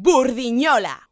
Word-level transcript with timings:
Burdiñola. 0.00 1.07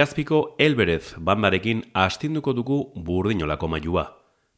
Legazpiko 0.00 0.54
Elberez 0.56 1.12
bandarekin 1.20 1.82
astinduko 1.92 2.54
dugu 2.56 2.76
burdinolako 2.96 3.68
mailua. 3.68 4.04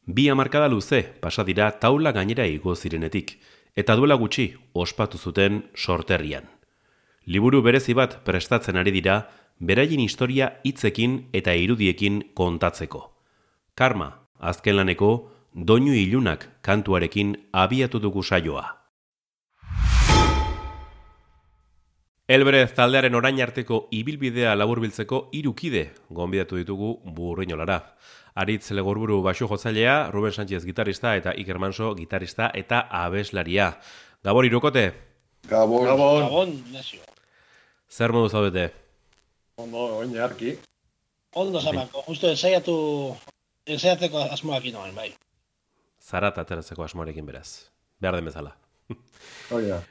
Bi 0.07 0.29
hamarkada 0.31 0.69
luze 0.71 1.01
pasadira 1.21 1.67
taula 1.83 2.13
gainera 2.15 2.45
igo 2.47 2.77
zirenetik, 2.77 3.33
eta 3.75 3.97
duela 3.99 4.15
gutxi 4.15 4.53
ospatu 4.73 5.19
zuten 5.19 5.65
sorterrian. 5.75 6.47
Liburu 7.27 7.59
berezi 7.61 7.93
bat 7.93 8.21
prestatzen 8.23 8.79
ari 8.79 8.93
dira, 8.95 9.17
beraien 9.59 10.05
historia 10.05 10.53
hitzekin 10.63 11.19
eta 11.33 11.57
irudiekin 11.59 12.23
kontatzeko. 12.39 13.03
Karma, 13.75 14.13
azken 14.39 14.79
laneko, 14.79 15.11
doinu 15.55 15.99
ilunak 16.05 16.47
kantuarekin 16.63 17.35
abiatu 17.53 17.99
dugu 17.99 18.23
saioa. 18.23 18.82
Elberez 22.31 22.71
taldearen 22.77 23.17
orain 23.19 23.41
arteko 23.43 23.89
ibilbidea 23.91 24.53
laburbiltzeko 24.55 25.25
irukide 25.35 25.89
gonbidatu 26.09 26.61
ditugu 26.61 26.93
burrinolara. 27.17 27.81
Aritz 28.39 28.71
legorburu 28.71 29.19
basu 29.23 29.49
jotzailea, 29.51 30.11
Ruben 30.13 30.33
Sánchez 30.33 30.65
gitarista 30.65 31.17
eta 31.17 31.33
Iker 31.37 31.59
Manso 31.59 31.95
gitarista 31.97 32.51
eta 32.55 32.87
abeslaria. 32.89 33.73
Gabon 34.23 34.47
irukote? 34.47 34.93
Gabon. 35.51 35.85
Gabon. 35.85 36.23
Gabon, 36.23 36.55
Zer 37.91 38.13
modu 38.13 38.29
zaudete? 38.31 38.71
Ondo, 39.57 39.99
oin 39.99 40.15
arki. 40.17 40.55
Ondo 41.35 41.61
zamako, 41.61 42.05
justo 42.07 42.31
ensaiatu, 42.31 42.77
ensaiatzeko 43.67 44.23
asmoak 44.33 44.65
inoan, 44.71 44.95
bai. 44.95 45.11
Zarat 46.01 46.39
ateratzeko 46.39 46.87
asmoarekin 46.87 47.27
beraz. 47.27 47.69
Behar 48.01 48.17
den 48.17 48.31
bezala. 48.31 48.55
Oia. 49.59 49.83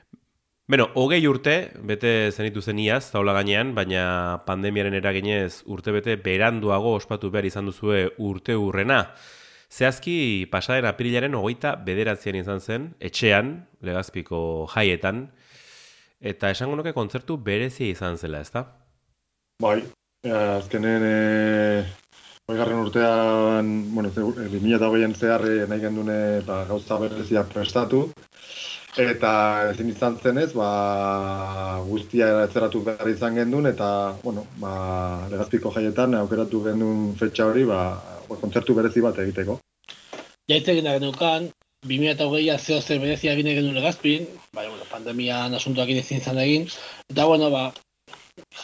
Beno, 0.71 0.85
hogei 0.95 1.25
urte, 1.27 1.53
bete 1.83 2.31
zenitu 2.31 2.61
zen 2.63 2.77
iaz, 2.79 3.09
taula 3.11 3.33
gainean, 3.35 3.73
baina 3.75 4.03
pandemiaren 4.45 4.93
eraginez 4.95 5.65
urte 5.67 5.91
bete 5.91 6.13
beranduago 6.15 6.93
ospatu 6.95 7.27
behar 7.33 7.49
izan 7.49 7.67
duzue 7.67 8.05
urte 8.23 8.55
urrena. 8.55 9.01
Zehazki, 9.67 10.45
pasaden 10.53 10.87
aprilaren 10.87 11.35
hogeita 11.35 11.73
bederatzean 11.89 12.37
izan 12.39 12.63
zen, 12.63 12.85
etxean, 13.03 13.51
legazpiko 13.83 14.39
jaietan, 14.71 15.25
eta 16.23 16.53
esango 16.55 16.79
nuke 16.79 16.95
kontzertu 16.95 17.35
berezia 17.49 17.91
izan 17.91 18.15
zela, 18.15 18.39
ezta? 18.39 18.63
Bai, 19.59 19.81
ja, 20.23 20.39
azkenen 20.61 21.03
e, 21.03 21.17
oigarren 22.51 22.83
urtean, 22.83 23.71
bueno, 23.95 24.11
2008an 24.15 25.15
zeharri 25.15 25.55
nahi 25.71 25.83
gendune 25.85 26.19
ba, 26.47 26.63
gauza 26.69 26.99
berezia 27.01 27.43
prestatu, 27.47 28.09
Eta 28.99 29.71
ezin 29.71 29.87
izan 29.87 30.17
zenez, 30.19 30.49
ba, 30.51 31.79
guztia 31.87 32.27
etzeratu 32.43 32.81
behar 32.83 33.07
izan 33.07 33.37
gendun, 33.39 33.69
eta, 33.69 34.17
bueno, 34.23 34.43
ba, 34.59 35.27
legazpiko 35.31 35.71
jaietan 35.71 36.17
aukeratu 36.19 36.59
gendun 36.65 37.13
fetxa 37.15 37.47
hori, 37.47 37.63
ba, 37.63 37.95
ba, 38.27 38.35
kontzertu 38.41 38.75
berezi 38.75 38.99
bat 39.05 39.15
egiteko. 39.23 39.61
Jaitze 40.51 40.75
gina 40.75 40.97
genukan, 40.97 41.47
2008a 41.87 42.57
zeo 42.59 42.81
zer 42.81 42.99
berezia 42.99 43.35
gine 43.39 43.55
genuen 43.55 43.79
legazpin, 43.79 44.27
bai, 44.51 44.67
bueno, 44.67 44.83
pandemian 44.91 45.55
asuntoak 45.55 45.95
ezin 45.95 46.19
izan 46.19 46.43
egin, 46.43 46.67
eta, 47.07 47.29
bueno, 47.31 47.47
ba, 47.49 47.69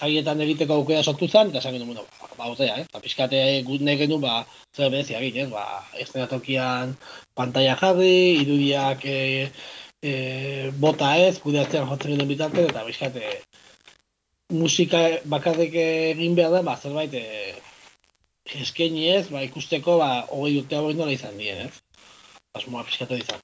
jaietan 0.01 0.43
egiteko 0.43 0.81
aukera 0.81 1.07
sortu 1.07 1.31
zen, 1.31 1.55
eta 1.55 1.63
esan 1.63 1.79
genuen, 1.79 1.95
bueno, 1.95 2.26
ba, 2.37 2.49
ba 2.49 2.67
eh? 2.67 2.85
Ba, 2.93 3.01
pizkate 3.03 3.41
gut 3.67 3.81
nahi 3.81 3.97
genuen, 4.03 4.21
ba, 4.21 4.45
zer 4.75 4.91
berezia 4.93 5.19
egin, 5.19 5.47
eh? 5.47 5.49
Ba, 5.51 5.83
estenatokian 6.03 6.95
pantalla 7.37 7.75
jarri, 7.81 8.41
irudiak, 8.43 9.05
eh, 9.05 9.49
e, 10.01 10.71
bota 10.79 11.15
ez, 11.17 11.37
kudeatzean 11.43 11.87
jotzen 11.89 12.13
ginen 12.15 12.29
bitarte, 12.29 12.67
eta 12.69 12.85
bizkate 12.87 13.31
musika 14.53 14.99
bakarrik 15.27 15.73
egin 15.75 16.35
behar 16.35 16.53
da, 16.55 16.61
ba, 16.63 16.77
zerbait 16.77 17.13
e, 17.13 17.25
eskaini 18.61 19.09
ez, 19.11 19.27
ba, 19.33 19.43
ikusteko, 19.43 19.97
ba, 19.99 20.11
hogei 20.31 20.61
urte 20.61 20.77
hau 20.79 20.91
nola 20.93 21.11
izan 21.11 21.37
dien, 21.39 21.67
ez? 21.67 22.03
Asmoa 22.55 22.85
pizkatu 22.87 23.17
izan. 23.19 23.41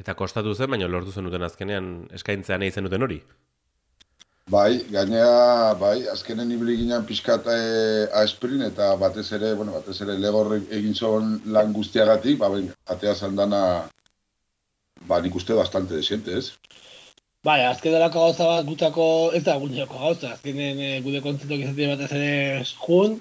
Eta 0.00 0.16
kostatu 0.18 0.54
zen, 0.54 0.70
baina 0.72 0.88
lortu 0.88 1.12
zenuten 1.12 1.44
azkenean 1.46 2.08
eskaintzea 2.16 2.58
nahi 2.58 2.72
zenuten 2.72 3.06
hori? 3.06 3.20
Bai, 4.48 4.80
gainea, 4.90 5.74
bai, 5.78 6.08
azkenen 6.10 6.50
ibili 6.50 6.76
ginen 6.80 7.04
pixkat 7.06 7.46
e, 7.46 7.58
aesprin, 8.22 8.62
eta 8.66 8.96
batez 8.98 9.28
ere, 9.36 9.52
bueno, 9.54 9.76
batez 9.76 10.00
ere 10.02 10.16
legor 10.18 10.56
egin 10.58 10.94
zon 10.94 11.36
lan 11.46 11.72
guztiagatik, 11.72 12.38
ba, 12.38 12.48
ben, 12.50 12.72
atea 12.90 13.14
zandana 13.14 13.60
ba, 15.06 15.20
nik 15.20 15.36
uste 15.36 15.54
bastante 15.54 15.94
desiente, 15.94 16.38
ez? 16.38 16.50
Bai, 17.46 17.60
azken 17.64 17.94
delako 17.94 18.24
gauza 18.26 18.48
bat 18.48 18.66
gutako, 18.66 19.06
ez 19.38 19.44
da 19.44 19.54
guneako 19.60 20.02
gauza, 20.02 20.34
azkenen 20.34 20.82
e, 20.82 20.90
gude 21.04 21.22
kontzitok 21.24 21.62
izatea 21.62 21.94
bat 21.94 22.02
ez 22.04 22.10
ere 22.18 22.64
jun, 22.82 23.16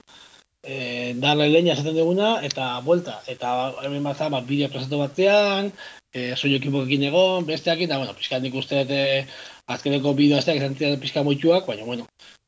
e, 0.64 1.14
darle 1.22 1.48
leña 1.54 1.78
esaten 1.78 1.96
duguna, 1.96 2.34
eta 2.50 2.74
vuelta, 2.90 3.20
eta 3.32 3.54
hemen 3.86 4.04
bat 4.04 4.26
bat 4.34 4.50
bideo 4.50 4.74
presatu 4.74 5.00
batzean, 5.06 5.72
e, 6.12 6.34
soio 6.36 6.58
ekipokekin 6.58 7.08
egon, 7.12 7.48
besteak, 7.48 7.86
eta, 7.86 8.02
bueno, 8.02 8.18
pixka 8.18 8.42
nik 8.44 8.60
uste 8.60 8.84
dute 8.84 9.04
azkeneko 9.74 10.14
bideo 10.18 10.40
azteak 10.40 10.60
izan 10.60 10.76
ziren 10.78 11.00
pixka 11.02 11.24
moituak, 11.26 11.68
baina, 11.70 11.86
bueno, 11.86 12.08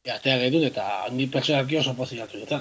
atea 0.10 0.40
gehitun, 0.42 0.66
eta 0.70 0.86
ni 1.14 1.28
personalki 1.30 1.78
oso 1.78 1.94
pozilatu 1.98 2.42
dut. 2.42 2.56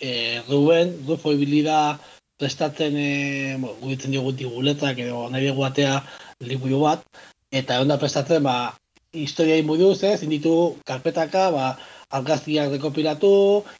E, 0.00 0.40
Ruben, 0.48 0.94
Rufo 1.08 1.32
ibilida, 1.36 1.98
prestatzen 2.40 2.96
e, 2.96 3.10
bueno, 3.58 3.76
guditzen 3.82 4.14
diogu 4.16 4.32
tiguletak 4.32 4.98
edo 5.04 5.26
nahi 5.28 5.50
dugu 5.50 5.66
atea 5.68 5.98
liburu 6.40 6.80
bat, 6.86 7.04
eta 7.52 7.76
egon 7.76 7.92
da 7.92 8.00
prestatzen, 8.00 8.42
ba, 8.48 8.72
historia 9.12 9.58
inbuduz, 9.60 9.98
ez, 10.08 10.22
inditu 10.24 10.54
karpetaka, 10.88 11.50
ba, 11.52 11.70
algaztiak 12.16 12.72
dekopilatu, 12.72 13.32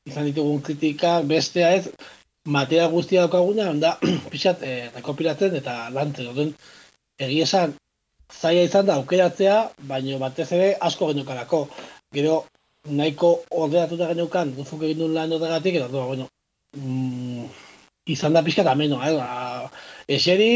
izan 0.06 0.28
ditugun 0.28 0.60
kritikak, 0.66 1.24
bestea 1.30 1.72
ez, 1.78 1.88
material 2.44 2.90
guztia 2.92 3.24
daukaguna, 3.24 3.70
onda, 3.72 3.96
pixat, 4.32 4.60
e, 4.62 4.90
dekopilatzen 4.98 5.56
eta 5.56 5.86
lantzen, 5.96 6.28
odun, 6.34 6.52
egia 7.20 7.48
esan, 7.48 7.78
zaila 8.32 8.66
izan 8.66 8.86
da 8.86 8.96
aukeratzea, 9.00 9.56
baino 9.90 10.18
batez 10.18 10.50
ere 10.52 10.74
asko 10.88 11.10
genukarako. 11.12 11.66
Gero, 12.14 12.44
nahiko 12.88 13.32
ordenatuta 13.50 14.10
genukan, 14.12 14.54
duzuk 14.56 14.84
egin 14.86 15.02
duen 15.02 15.14
lan 15.14 15.32
horregatik, 15.32 15.80
eta, 15.80 15.88
bueno, 15.88 16.28
mm, 16.76 17.44
izan 18.14 18.36
da 18.36 18.44
pixka 18.46 18.64
ameno, 18.70 19.00
eh? 19.04 19.12
Ba, 19.16 19.70
eseri, 20.08 20.50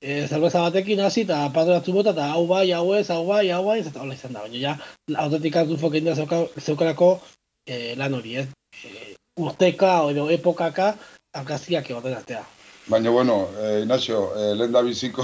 e, 0.00 0.26
zerbeza 0.26 0.62
batekin 0.66 1.00
hasi 1.00 1.24
eta 1.26 1.48
padoratu 1.54 1.94
bota, 1.96 2.12
eta 2.12 2.28
hau 2.34 2.46
bai, 2.46 2.66
hau 2.72 2.94
ez, 2.98 3.08
hau 3.10 3.24
bai, 3.26 3.48
hau 3.50 3.64
bai, 3.66 3.80
eta 3.80 4.02
hola 4.02 4.18
izan 4.18 4.36
da, 4.36 4.44
baina 4.44 4.60
ja, 4.60 4.76
autetik 5.24 5.56
hartu 5.56 5.78
fokin 5.80 6.10
da 6.10 6.16
zeukarako 6.16 7.14
e, 7.66 7.94
lan 7.96 8.14
hori, 8.20 8.36
ez? 8.42 8.48
E, 8.84 9.14
urteka, 9.40 9.94
edo 10.12 10.28
epokaka, 10.30 10.92
arkaziak 11.32 11.90
egoten 11.90 12.18
artea. 12.18 12.44
Baina, 12.86 13.10
bueno, 13.10 13.48
eh, 13.58 13.80
Ignacio, 13.82 14.32
eh, 14.36 14.54
lehen 14.58 14.72
da 14.72 14.82
biziko 14.82 15.22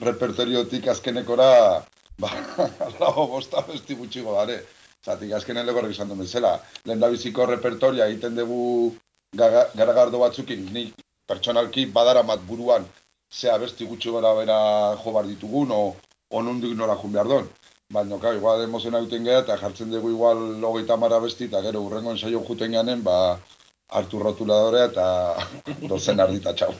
repertoriotik 0.00 0.88
azkenekora, 0.88 1.84
ba, 2.18 2.30
lau 3.00 3.28
bosta 3.30 3.62
besti 3.68 3.94
gutxigo 3.94 4.34
dare. 4.34 4.62
Zatik, 5.04 5.34
azkenen 5.36 5.66
legorrik 5.66 5.92
izan 5.92 6.08
duen 6.08 6.22
bezala. 6.24 6.54
Lehen 6.88 7.00
da 7.00 7.10
biziko 7.12 7.46
repertoria 7.46 8.06
egiten 8.08 8.38
dugu 8.38 8.94
garagardo 9.36 10.18
batzukin, 10.22 10.64
ni 10.72 10.86
pertsonalki 11.28 11.86
badaramat 11.92 12.40
buruan 12.48 12.86
ze 13.30 13.50
abesti 13.50 13.84
gutxi 13.86 14.10
gara 14.14 14.34
bera 14.34 14.58
jo 15.02 15.12
bar 15.12 15.26
ditugun, 15.26 15.70
o 15.70 15.96
onundik 16.30 16.76
nola 16.76 16.96
jun 16.96 17.12
behar 17.12 17.28
don. 17.28 17.48
Baina, 17.92 18.18
ka, 18.18 18.32
igual 18.34 18.62
emozena 18.64 19.00
egiten 19.02 19.24
gara, 19.24 19.44
eta 19.44 19.58
jartzen 19.62 19.90
dugu 19.90 20.10
igual 20.10 20.60
logeita 20.60 20.96
mara 20.96 21.20
besti, 21.20 21.44
eta 21.50 21.60
gero 21.62 21.82
urrengo 21.82 22.10
ensaio 22.12 22.40
juten 22.48 22.72
ganen, 22.72 23.02
ba, 23.02 23.38
hartu 23.88 24.18
rotuladore 24.18 24.86
eta 24.90 25.06
dozen 25.92 26.20
ardita 26.20 26.54
txau. 26.54 26.72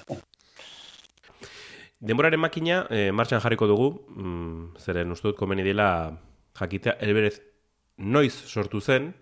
Denboraren 2.05 2.41
makina, 2.41 2.85
e, 2.93 3.11
martxan 3.13 3.41
jarriko 3.41 3.67
dugu, 3.71 3.89
mm, 4.13 4.77
zeren 4.79 5.13
uste 5.15 5.31
dut 5.31 5.39
komeni 5.41 5.65
dela 5.65 5.89
jakitea, 6.59 6.99
elberez 7.01 7.39
noiz 7.99 8.35
sortu 8.35 8.81
zen, 8.81 9.15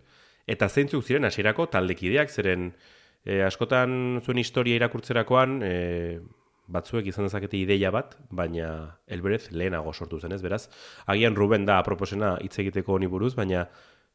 eta 0.51 0.69
zeintzuk 0.69 1.05
ziren 1.07 1.25
hasierako 1.29 1.69
taldekideak, 1.71 2.31
zeren 2.31 2.73
E, 3.23 3.39
askotan 3.47 4.19
zuen 4.25 4.41
historia 4.43 4.79
irakurtzerakoan, 4.81 5.61
e, 5.63 5.75
batzuek 6.73 7.07
izan 7.11 7.29
dezakete 7.29 7.59
ideia 7.61 7.93
bat, 7.95 8.17
baina 8.35 8.69
Elberez 9.07 9.45
lehenago 9.55 9.93
sortu 9.93 10.19
zen, 10.19 10.35
ez 10.35 10.43
beraz? 10.43 10.65
Agian 11.07 11.37
Ruben 11.39 11.67
da 11.69 11.79
aproposena 11.83 12.35
hitz 12.43 12.57
egiteko 12.65 12.97
honi 12.97 13.11
buruz, 13.11 13.35
baina 13.39 13.69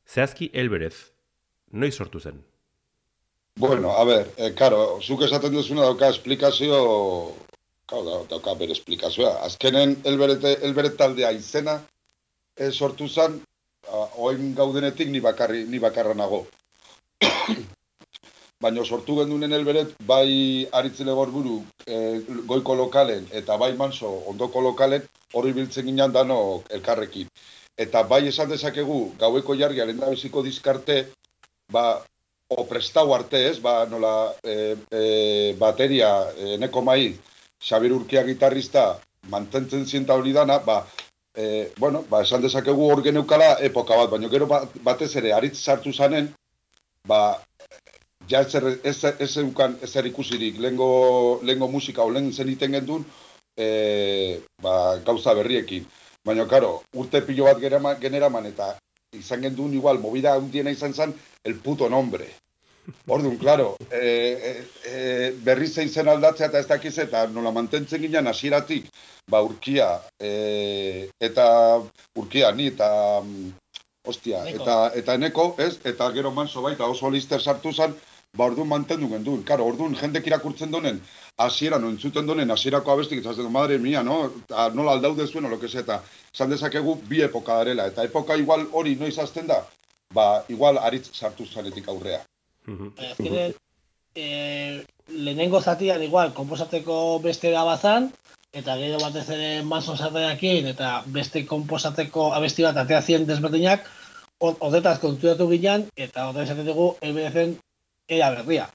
zehazki 0.07 0.49
Elberez, 0.53 0.95
noiz 1.71 1.93
sortu 1.95 2.19
zen? 2.19 2.43
Bueno, 3.57 3.93
a 3.97 4.03
ber, 4.05 4.27
eh, 4.37 4.51
karo, 4.57 4.99
zuk 5.01 5.23
esaten 5.25 5.55
duzuna 5.55 5.87
dauka 5.87 6.11
esplikazio, 6.13 6.81
kau, 7.87 8.03
da, 8.05 8.21
dauka 8.29 8.53
bere 8.59 8.75
esplikazioa. 8.75 9.37
Azkenen 9.47 9.95
Elberet, 10.05 10.43
Elberet 10.61 10.97
taldea 10.99 11.31
izena 11.31 11.79
eh, 12.57 12.71
sortu 12.71 13.07
zen, 13.07 13.41
oin 14.17 14.53
gaudenetik 14.55 15.09
ni 15.09 15.19
bakarri 15.19 15.65
ni 15.65 15.79
bakarra 15.79 16.13
nago 16.13 16.45
baina 18.61 18.83
sortu 18.83 19.15
gendunen 19.19 19.53
helberet 19.53 19.93
bai 20.07 20.67
aritzile 20.71 21.13
gorburu 21.13 21.61
e, 21.85 22.19
goiko 22.51 22.75
lokalen 22.75 23.27
eta 23.31 23.57
bai 23.57 23.73
manso 23.77 24.09
ondoko 24.31 24.61
lokalen 24.61 25.07
hori 25.33 25.53
biltzen 25.53 25.85
ginen 25.85 26.11
dano 26.11 26.63
elkarrekin. 26.69 27.27
Eta 27.77 28.03
bai 28.03 28.27
esan 28.27 28.49
dezakegu 28.49 29.13
gaueko 29.19 29.55
jargia 29.55 29.85
lehen 29.85 30.01
biziko 30.09 30.43
dizkarte 30.43 31.05
ba, 31.71 32.01
o 32.49 32.63
prestau 32.65 33.13
arte 33.13 33.49
ez, 33.49 33.59
ba, 33.59 33.85
nola, 33.85 34.33
e, 34.43 34.75
e, 34.91 35.53
bateria, 35.59 36.31
e, 36.31 36.57
neko 36.57 36.81
mai, 37.57 37.61
Xabir 37.61 37.91
Urkia 37.91 38.23
gitarrista, 38.23 38.99
mantentzen 39.29 39.85
zienta 39.85 40.13
hori 40.13 40.33
dana, 40.33 40.59
ba, 40.59 40.85
e, 41.35 41.71
bueno, 41.77 42.03
ba, 42.09 42.21
esan 42.21 42.41
dezakegu 42.41 42.89
hor 42.91 43.03
geneukala 43.03 43.57
epoka 43.61 43.95
bat, 43.95 44.09
baina 44.09 44.29
gero 44.29 44.47
batez 44.83 45.15
ere, 45.15 45.33
aritz 45.33 45.57
sartu 45.57 45.93
zanen, 45.93 46.33
ba, 47.05 47.41
ja 48.29 48.41
ez, 48.41 48.55
ez, 48.83 49.03
ez, 49.19 49.37
eukan, 49.37 49.77
ez 49.81 49.95
ikusirik, 49.95 50.59
lehengo, 50.59 51.39
lehengo 51.43 51.67
musika 51.67 52.03
o 52.03 52.09
lehen 52.09 52.31
zen 52.33 52.49
iten 52.49 52.71
gendun, 52.71 53.05
e, 53.57 54.39
ba, 54.61 54.97
gauza 55.05 55.33
berriekin. 55.33 55.85
Baina, 56.25 56.47
karo, 56.47 56.83
urte 56.93 57.21
pilo 57.21 57.45
bat 57.45 57.59
generaman 58.01 58.45
eta 58.45 58.77
izan 59.13 59.41
gendun 59.41 59.73
igual, 59.73 59.99
movida 59.99 60.37
hundiena 60.37 60.71
izan 60.71 60.93
zen, 60.93 61.13
el 61.43 61.55
puto 61.55 61.89
nombre. 61.89 62.27
Orduan, 63.07 63.37
claro, 63.37 63.75
e, 63.91 63.99
e, 64.49 64.51
e, 64.89 65.31
berri 65.43 65.67
zein 65.67 65.89
zen 65.89 66.07
aldatzea 66.07 66.47
eta 66.47 66.59
ez 66.59 66.67
dakiz 66.67 66.93
eta 67.03 67.25
nola 67.31 67.51
mantentzen 67.51 68.01
ginen 68.01 68.27
hasieratik 68.27 68.87
ba, 69.31 69.41
urkia, 69.43 69.89
e, 70.19 71.09
eta 71.19 71.47
urkia, 72.15 72.51
ni, 72.55 72.67
eta, 72.71 72.89
mm, 73.23 73.79
ostia, 74.07 74.43
eta, 74.47 74.77
eta 74.95 75.17
eneko, 75.19 75.49
ez, 75.59 75.73
eta 75.83 76.11
gero 76.15 76.31
manso 76.31 76.63
baita 76.63 76.87
oso 76.87 77.11
lister 77.11 77.43
sartu 77.43 77.73
zen, 77.73 77.95
ba, 78.37 78.45
orduan 78.45 78.69
mantendu 78.71 79.09
gendun. 79.11 79.43
Karo, 79.43 79.67
orduan, 79.67 79.95
jendek 79.99 80.27
irakurtzen 80.31 80.71
donen, 80.71 81.01
hasiera 81.37 81.79
no 81.79 81.89
entzuten 81.93 82.25
donen 82.25 82.51
hasierako 82.51 82.93
abestik 82.93 83.19
itzatzen 83.21 83.51
madre 83.51 83.77
mia, 83.83 84.03
no? 84.03 84.21
A, 84.51 84.69
nola 84.73 84.95
aldaude 84.97 85.27
zuen 85.27 85.45
o 85.45 85.49
lo 85.49 85.59
que 85.59 85.67
eta 85.67 86.01
esan 86.33 86.49
dezakegu 86.49 86.95
bi 87.09 87.21
epoka 87.21 87.57
darela 87.57 87.87
eta 87.87 88.03
epoka 88.03 88.35
igual 88.35 88.67
hori 88.71 88.95
noiz 88.95 89.17
hasten 89.19 89.47
da, 89.47 89.61
ba 90.13 90.43
igual 90.49 90.77
aritz 90.77 91.11
sartu 91.13 91.45
zanetik 91.45 91.87
aurrea. 91.87 92.23
Mhm. 92.67 92.93
Azkene, 93.11 93.53
eh, 94.15 94.85
lehenengo 95.07 95.61
zatian 95.61 96.03
igual 96.03 96.33
konposateko 96.33 97.19
beste 97.23 97.51
da 97.51 97.63
bazan 97.63 98.11
eta 98.51 98.75
gero 98.79 98.99
batez 98.99 99.27
ere 99.35 99.63
maso 99.63 99.95
zateakin 99.95 100.67
eta 100.73 100.91
beste 101.17 101.45
konposateko 101.45 102.33
abesti 102.33 102.65
bat 102.67 102.77
atea 102.83 103.01
zien 103.01 103.27
desberdinak 103.27 103.87
odetaz 104.39 104.99
kontuatu 104.99 105.47
ginen 105.49 105.87
eta 105.95 106.29
odetaz 106.29 106.47
esaten 106.49 106.65
dugu 106.65 106.87
EBFen 107.01 107.57
era 108.07 108.29
berria. 108.35 108.67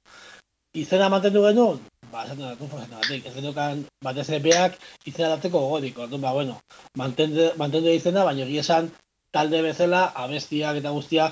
Izena 0.72 1.08
mantendu 1.12 1.42
genuen, 1.44 1.80
ba, 2.12 2.24
esaten 2.24 2.44
dut, 2.46 2.60
ufo, 2.64 2.80
batik, 2.90 3.26
ez 3.28 3.34
denukan, 3.34 3.84
batez 4.04 4.28
ere 4.30 4.40
beak, 4.44 4.78
izena 5.04 5.34
dateko 5.34 5.60
gogorik, 5.66 5.98
ordu, 5.98 6.18
ba, 6.18 6.32
bueno, 6.32 6.56
mantendu 6.96 7.92
izena, 7.92 8.24
baina 8.24 8.46
egia 8.46 8.64
esan, 8.64 8.88
talde 9.32 9.60
bezala, 9.64 10.06
abestiak 10.24 10.80
eta 10.80 10.92
guztia, 10.96 11.28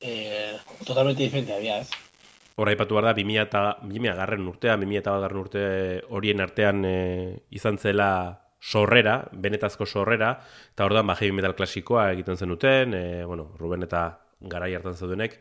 eh, 0.00 0.56
totalmente 0.86 1.22
diferente 1.22 1.54
abia, 1.54 1.80
ez? 1.80 1.90
Hora 2.58 2.72
ipatu 2.74 2.96
behar 2.96 3.12
da, 3.12 3.14
2000 3.14 3.42
eta 3.46 3.60
2000 3.82 4.14
garren 4.18 4.48
urtea, 4.50 4.76
2000 4.76 4.98
eta 4.98 5.14
garren 5.22 5.40
urte 5.44 5.62
horien 6.10 6.40
artean 6.42 6.82
e, 6.84 6.96
izan 7.54 7.78
zela 7.78 8.10
sorrera, 8.58 9.28
benetazko 9.32 9.86
sorrera, 9.86 10.32
eta 10.74 10.88
hor 10.88 10.96
da, 10.96 11.04
ba, 11.06 11.14
heavy 11.14 11.36
metal 11.36 11.54
klasikoa 11.54 12.08
egiten 12.16 12.36
zenuten, 12.36 12.94
e, 12.98 13.24
bueno, 13.24 13.52
Ruben 13.60 13.86
eta 13.86 14.02
garai 14.40 14.72
hartan 14.74 14.98
zeudenek, 14.98 15.38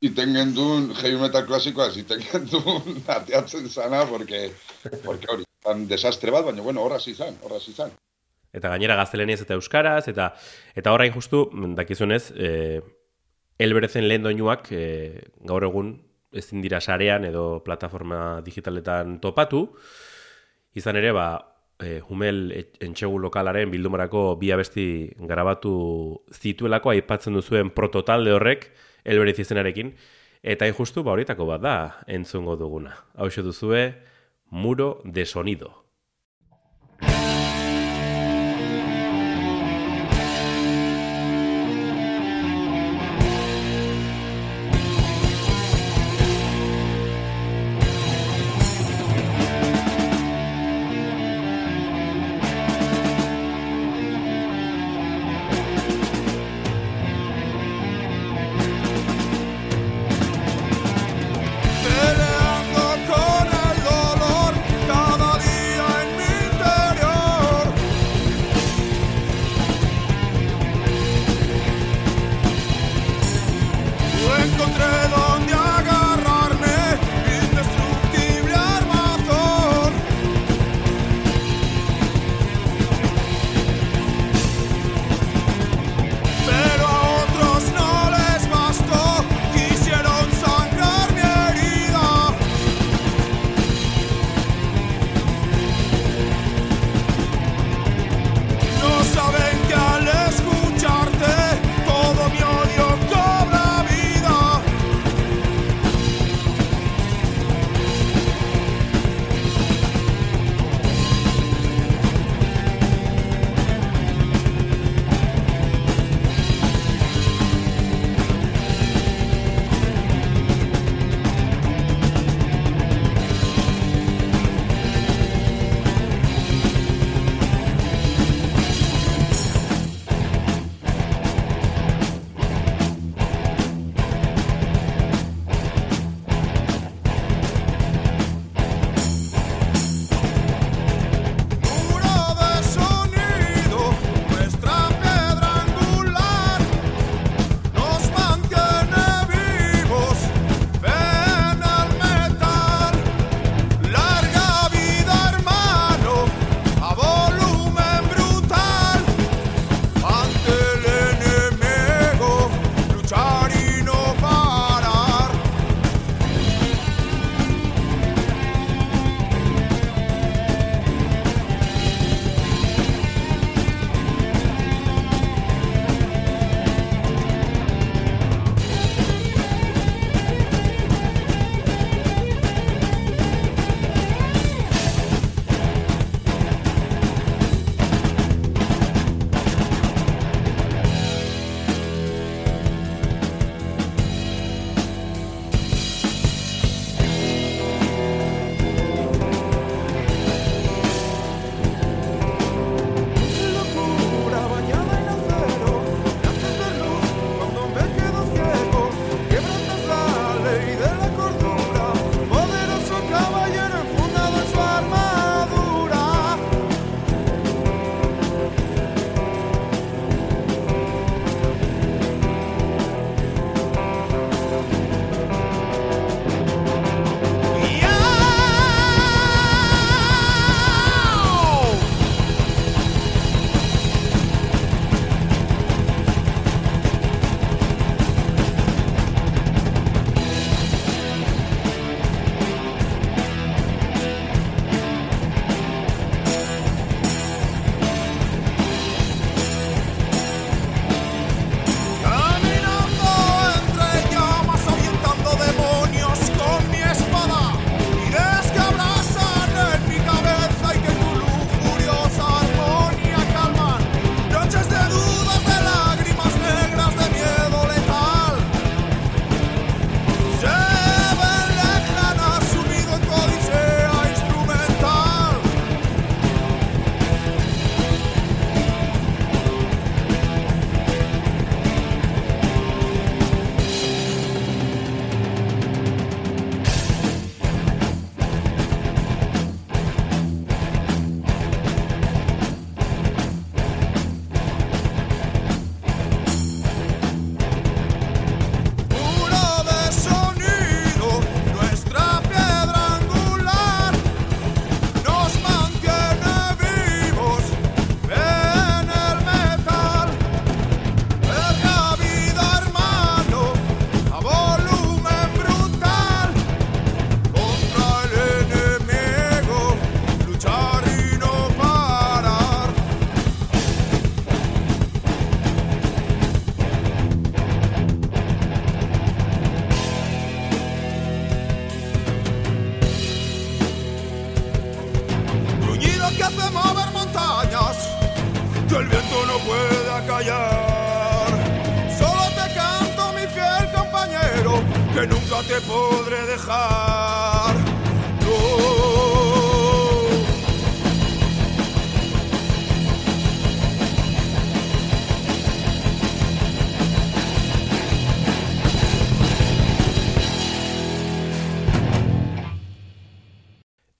iten 0.00 0.34
gendun 0.36 0.88
heavy 0.96 1.20
metal 1.20 1.44
klasikoa, 1.46 1.90
iten 2.00 2.24
gendun 2.24 3.02
ateatzen 3.18 3.68
zana, 3.68 4.06
porque, 4.08 4.50
porque 5.04 5.28
hori, 5.30 5.44
tan 5.64 5.86
desastre 5.88 6.32
bat, 6.32 6.44
baina 6.48 6.64
bueno, 6.64 6.82
horraz 6.84 7.06
izan, 7.08 7.36
horraz 7.44 7.66
izan. 7.68 7.92
Eta 8.54 8.70
gainera 8.70 8.96
gazteleniez 8.96 9.40
eta 9.42 9.56
euskaraz, 9.58 10.06
eta 10.08 10.32
eta 10.78 10.92
orain 10.94 11.12
justu, 11.12 11.48
dakizunez, 11.74 12.28
e, 12.36 12.80
elberezen 13.58 14.08
lehen 14.08 14.24
doinuak 14.24 14.70
e, 14.72 14.84
gaur 15.46 15.64
egun 15.66 15.94
ezin 16.34 16.62
dira 16.64 16.80
sarean 16.80 17.24
edo 17.24 17.62
plataforma 17.64 18.40
digitaletan 18.42 19.20
topatu, 19.22 19.68
izan 20.74 20.98
ere, 20.98 21.12
ba, 21.14 21.28
e, 21.78 22.00
Humel 22.08 22.48
entxegu 22.82 23.20
lokalaren 23.22 23.70
bildumarako 23.70 24.34
bi 24.40 24.50
abesti 24.54 24.86
grabatu 25.30 25.74
zituelako 26.34 26.94
aipatzen 26.94 27.38
duzuen 27.38 27.70
prototalde 27.70 28.34
horrek, 28.34 28.68
elberiz 29.04 29.38
izenarekin, 29.38 29.94
eta 30.42 30.66
injustu 30.68 31.04
ba 31.04 31.14
horietako 31.14 31.46
bat 31.48 31.62
da 31.62 31.76
entzungo 32.06 32.56
duguna. 32.60 32.96
Hau 33.14 33.28
duzue, 33.28 33.94
muro 34.50 35.00
de 35.04 35.24
sonido. 35.26 35.83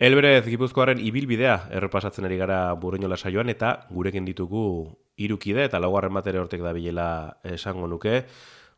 Elberez 0.04 0.44
Gipuzkoaren 0.44 0.98
ibilbidea 1.00 1.70
errepasatzen 1.72 2.26
ari 2.28 2.36
gara 2.36 2.58
burreñola 2.76 3.16
saioan 3.16 3.48
eta 3.48 3.86
gurekin 3.88 4.26
ditugu 4.28 4.64
irukide 5.16 5.62
eta 5.64 5.78
laugarren 5.80 6.12
batere 6.12 6.42
hortek 6.42 6.60
da 6.60 6.74
bilela 6.76 7.06
esango 7.48 7.86
nuke. 7.88 8.26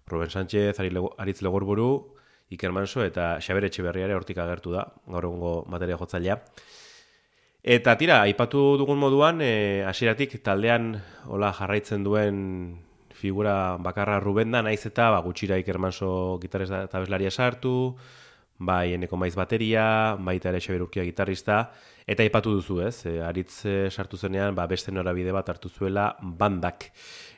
Ruben 0.06 0.30
Sánchez, 0.30 0.78
Aritz 0.78 1.40
Legorburu, 1.42 2.14
Iker 2.54 2.70
Manso 2.70 3.02
eta 3.02 3.40
Xaber 3.40 3.66
Etxeberriare 3.66 4.14
hortik 4.14 4.38
agertu 4.38 4.70
da, 4.76 4.84
gaur 5.08 5.26
egungo 5.26 5.54
materia 5.72 5.96
jotzailea. 5.98 6.36
Eta 7.76 7.96
tira, 7.98 8.20
aipatu 8.22 8.76
dugun 8.78 9.00
moduan, 9.02 9.42
e, 9.42 9.82
hasieratik 9.82 10.36
taldean 10.46 10.92
hola 11.26 11.50
jarraitzen 11.58 12.04
duen 12.06 12.38
figura 13.10 13.74
bakarra 13.82 14.20
Ruben 14.22 14.54
da, 14.54 14.62
naiz 14.62 14.84
eta 14.86 15.10
ba, 15.10 15.24
gutxira 15.26 15.58
Iker 15.58 15.80
Manso 15.82 16.38
gitarrez 16.38 16.70
eta 16.70 17.02
bezlaria 17.02 17.34
sartu, 17.34 17.96
bai 18.58 18.94
eneko 18.94 19.16
maiz 19.16 19.34
bateria, 19.36 20.16
baita 20.18 20.48
ere 20.48 20.60
Xabier 20.60 20.82
Urkia 20.86 21.04
gitarrista, 21.04 21.70
eta 22.06 22.24
aipatu 22.24 22.54
duzu 22.56 22.80
ez, 22.86 23.04
e, 23.06 23.18
aritz 23.20 23.64
e, 23.66 23.76
sartu 23.90 24.16
zenean 24.16 24.54
ba, 24.54 24.66
beste 24.66 24.92
norabide 24.92 25.32
bat 25.32 25.48
hartu 25.48 25.68
zuela 25.68 26.16
bandak. 26.20 26.90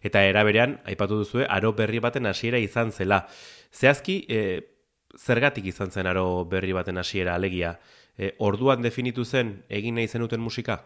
Eta 0.02 0.22
era 0.22 0.44
berean, 0.46 0.78
aipatu 0.86 1.22
duzue, 1.24 1.46
aro 1.48 1.72
berri 1.72 1.98
baten 1.98 2.26
hasiera 2.26 2.58
izan 2.58 2.92
zela. 2.92 3.24
Zehazki, 3.72 4.24
e, 4.28 4.42
zergatik 5.18 5.66
izan 5.66 5.90
zen 5.90 6.06
aro 6.06 6.44
berri 6.44 6.72
baten 6.72 6.98
hasiera 6.98 7.34
alegia? 7.34 7.78
E, 8.18 8.34
orduan 8.38 8.82
definitu 8.82 9.24
zen 9.24 9.62
egin 9.68 9.98
nahi 9.98 10.08
zenuten 10.08 10.40
musika? 10.40 10.80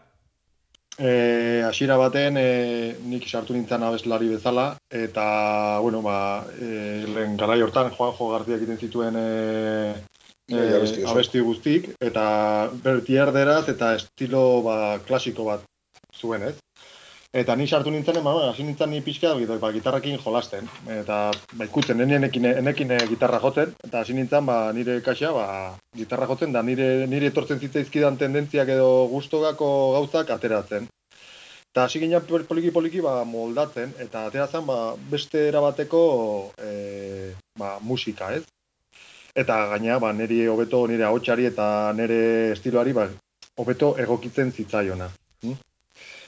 E, 0.97 1.63
hasiera 1.65 1.95
baten 1.97 2.37
e, 2.37 2.95
nik 3.09 3.25
sartu 3.25 3.55
nintzen 3.55 3.81
abeslari 3.81 4.27
bezala 4.29 4.75
eta 4.93 5.79
bueno, 5.81 6.03
ba, 6.05 6.45
e, 6.53 7.05
lehen 7.09 7.33
garai 7.37 7.61
hortan 7.65 7.89
Juanjo 7.89 8.29
García 8.29 8.59
egiten 8.59 8.77
zituen 8.77 9.17
e, 9.17 9.95
e, 10.51 10.75
abesti 10.77 11.05
abesti 11.07 11.39
guztik 11.39 11.89
eta 11.99 12.25
berti 12.83 13.15
erderaz 13.15 13.67
eta 13.69 13.93
estilo 13.99 14.61
ba, 14.65 14.99
klasiko 15.07 15.47
bat 15.51 15.63
zuen, 16.19 16.43
ez? 16.49 16.55
Eta 17.33 17.55
ni 17.57 17.65
sartu 17.65 17.89
nintzen, 17.89 18.19
ba, 18.21 18.33
hasi 18.51 18.61
nintzen 18.61 18.91
ni 18.93 18.99
pixka 19.01 19.31
ba, 19.33 19.71
gitarrakin 19.73 20.19
jolasten. 20.21 20.67
Eta 20.85 21.31
ba, 21.57 21.65
ikutzen, 21.65 22.01
enekin, 22.05 22.45
enekin 22.45 22.91
eh, 22.93 22.99
gitarra 23.09 23.39
jotzen, 23.41 23.73
eta 23.87 24.03
hasi 24.03 24.13
nintzen 24.13 24.45
ba, 24.45 24.57
nire 24.71 24.99
kaxa 25.01 25.31
ba, 25.33 25.45
gitarra 25.97 26.27
jotzen, 26.29 26.53
da 26.53 26.61
nire, 26.61 27.07
nire 27.09 27.31
etortzen 27.33 27.59
zitzaizkidan 27.59 28.19
tendentziak 28.21 28.69
edo 28.69 29.07
gustogako 29.09 29.69
gauzak 29.95 30.29
ateratzen. 30.29 30.85
Eta 31.73 31.87
hasi 31.87 32.03
ginen 32.03 32.21
pol- 32.29 32.45
poliki-poliki 32.45 33.01
ba, 33.01 33.23
moldatzen, 33.25 33.95
eta 33.97 34.27
ateratzen 34.29 34.69
ba, 34.69 34.93
beste 35.09 35.47
erabateko 35.49 36.03
e, 36.61 37.33
ba, 37.57 37.79
musika, 37.81 38.29
ez? 38.37 38.43
Eta 39.33 39.55
gaina, 39.71 39.97
ba, 39.97 40.11
niri 40.13 40.43
hobeto 40.45 40.83
nire 40.87 41.05
ahotsari 41.07 41.47
eta 41.49 41.65
nire 41.97 42.17
estiloari 42.53 42.93
ba, 42.93 43.07
hobeto 43.57 43.95
egokitzen 43.97 44.51
zitzaiona. 44.51 45.09
hm? 45.41 45.55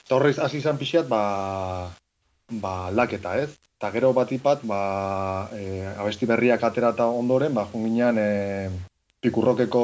Eta 0.06 0.16
horrez 0.16 0.40
hasi 0.40 0.58
izan 0.58 0.78
pixat, 0.78 1.08
ba, 1.08 1.92
ba, 2.64 2.74
laketa, 2.92 3.36
ez? 3.38 3.52
Eta 3.78 3.92
gero 3.92 4.12
batipat, 4.14 4.64
ba, 4.66 4.80
e, 5.54 5.86
abesti 5.86 6.26
berriak 6.26 6.64
atera 6.64 6.94
eta 6.96 7.06
ondoren, 7.06 7.54
ba, 7.54 7.68
junginan 7.72 8.18
e, 8.18 8.70
pikurrokeko 9.22 9.84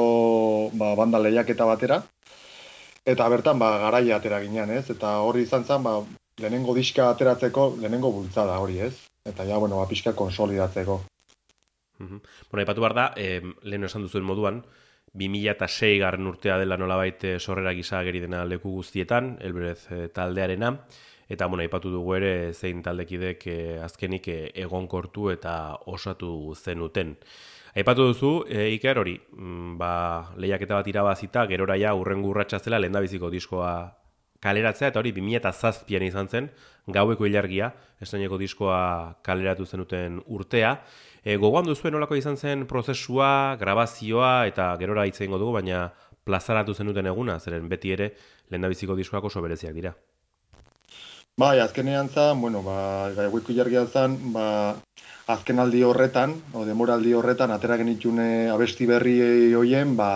ba, 0.74 0.94
banda 0.98 1.22
lehiaketa 1.22 1.66
batera. 1.70 2.02
Eta 3.06 3.28
bertan, 3.28 3.58
ba, 3.58 3.76
garaia 3.86 4.18
atera 4.18 4.42
ginen, 4.42 4.74
ez? 4.80 4.88
Eta 4.90 5.18
hori 5.22 5.46
izan 5.46 5.64
zen, 5.64 5.86
ba, 5.86 6.00
lehenengo 6.42 6.74
diska 6.74 7.10
ateratzeko, 7.14 7.76
lehenengo 7.78 8.10
bultzada 8.10 8.58
hori, 8.58 8.80
ez? 8.90 8.94
Eta 9.22 9.46
ja, 9.46 9.62
bueno, 9.62 9.78
ba, 9.78 9.86
pixka 9.86 10.12
konsolidatzeko. 10.18 11.02
Mhm. 12.02 12.20
Bueno, 12.50 12.62
aipatu 12.62 12.82
behar 12.82 12.94
da, 12.94 13.12
eh, 13.16 13.42
lehen 13.62 13.84
esan 13.84 14.02
duzuen 14.02 14.24
moduan, 14.26 14.64
2006 15.14 16.00
garren 16.00 16.26
urtea 16.26 16.58
dela 16.58 16.76
nolabait 16.76 17.24
eh, 17.24 17.38
sorrera 17.38 17.74
gisa 17.76 18.00
ageri 18.00 18.20
dena 18.24 18.44
leku 18.48 18.72
guztietan, 18.72 19.36
elberez 19.40 19.86
eh, 19.92 20.08
taldearena, 20.08 20.72
eta 21.28 21.46
bueno, 21.46 21.62
aipatu 21.62 21.92
dugu 21.92 22.16
ere 22.16 22.52
zein 22.52 22.82
taldekidek 22.82 23.46
eh, 23.46 23.78
azkenik 23.84 24.28
egonkortu 24.66 25.30
eta 25.30 25.78
osatu 25.86 26.54
zenuten. 26.56 27.16
Aipatu 27.74 28.04
duzu, 28.10 28.32
e, 28.48 28.66
Iker, 28.74 28.98
hori, 29.00 29.14
mm, 29.32 29.78
ba, 29.80 29.92
lehiaketa 30.36 30.76
bat 30.76 30.88
irabazita, 30.88 31.46
gerora 31.48 31.78
ja 31.80 31.94
urrengo 31.96 32.28
urratsa 32.28 32.58
zela 32.60 32.78
lehendabiziko 32.82 33.30
diskoa 33.32 33.72
kaleratzea, 34.42 34.90
eta 34.90 35.00
hori 35.00 35.14
2007an 35.16 36.04
izan 36.04 36.28
zen, 36.28 36.50
gaueko 36.92 37.24
ilargia, 37.26 37.70
estraineko 38.02 38.36
diskoa 38.40 38.82
kaleratu 39.24 39.64
zenuten 39.64 40.20
urtea. 40.26 40.74
E, 41.22 41.36
gogoan 41.38 41.68
duzuen 41.68 41.94
nolako 41.94 42.16
izan 42.18 42.36
zen 42.36 42.64
prozesua, 42.66 43.56
grabazioa, 43.60 44.46
eta 44.50 44.72
gerora 44.80 45.04
hitz 45.06 45.20
egingo 45.20 45.38
dugu, 45.38 45.52
baina 45.54 45.84
plazaratu 46.26 46.74
zenuten 46.74 47.06
eguna, 47.06 47.38
zeren 47.38 47.68
beti 47.70 47.92
ere 47.94 48.08
lehendabiziko 48.50 48.96
diskoak 48.98 49.30
oso 49.30 49.42
bereziak 49.44 49.76
dira. 49.78 49.94
Bai, 51.38 51.60
azkenean 51.62 52.10
zan, 52.10 52.42
bueno, 52.42 52.60
ba, 52.66 52.76
gaueko 53.16 53.54
jargia 53.56 53.86
zan, 53.86 54.18
ba, 54.34 54.74
azken 55.32 55.62
aldi 55.62 55.84
horretan, 55.86 56.34
o 56.52 56.66
demoraldi 56.66 57.14
horretan, 57.16 57.54
atera 57.54 57.78
genitune 57.80 58.50
abesti 58.50 58.90
berri 58.90 59.16
hoien, 59.54 59.96
ba, 59.96 60.10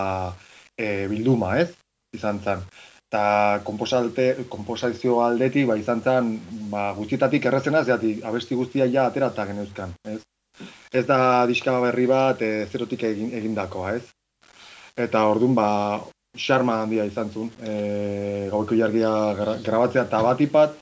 e, 0.77 1.07
bilduma, 1.09 1.57
ez? 1.63 1.71
Izan 2.19 2.43
zan. 2.43 2.67
Eta 3.07 3.63
komposazio 3.65 5.21
aldetik, 5.23 5.71
ba, 5.71 5.79
izan 5.79 6.03
zan, 6.03 6.35
ba, 6.75 6.91
guztietatik 6.99 7.47
errezena, 7.47 7.87
zeatik, 7.87 8.25
abesti 8.27 8.59
guztia 8.59 8.91
ja 8.91 9.07
atera 9.07 9.31
eta 9.33 9.47
geneuzkan, 9.47 9.95
ez? 10.11 10.21
Ez 10.93 11.05
da 11.07 11.47
diska 11.47 11.79
berri 11.81 12.07
bat, 12.07 12.43
e, 12.43 12.67
zerotik 12.71 13.03
egin, 13.09 13.33
egindakoa, 13.35 13.97
ez? 13.99 14.05
Eta 14.97 15.27
orduan, 15.29 15.55
ba, 15.55 15.69
xarma 16.37 16.81
handia 16.83 17.05
izan 17.09 17.31
zuen, 17.33 17.51
e, 17.63 18.49
gaueko 18.53 18.77
jargia 18.79 19.11
gra- 19.39 19.59
grabatzea 19.65 20.05
eta 20.07 20.23
batipat, 20.23 20.77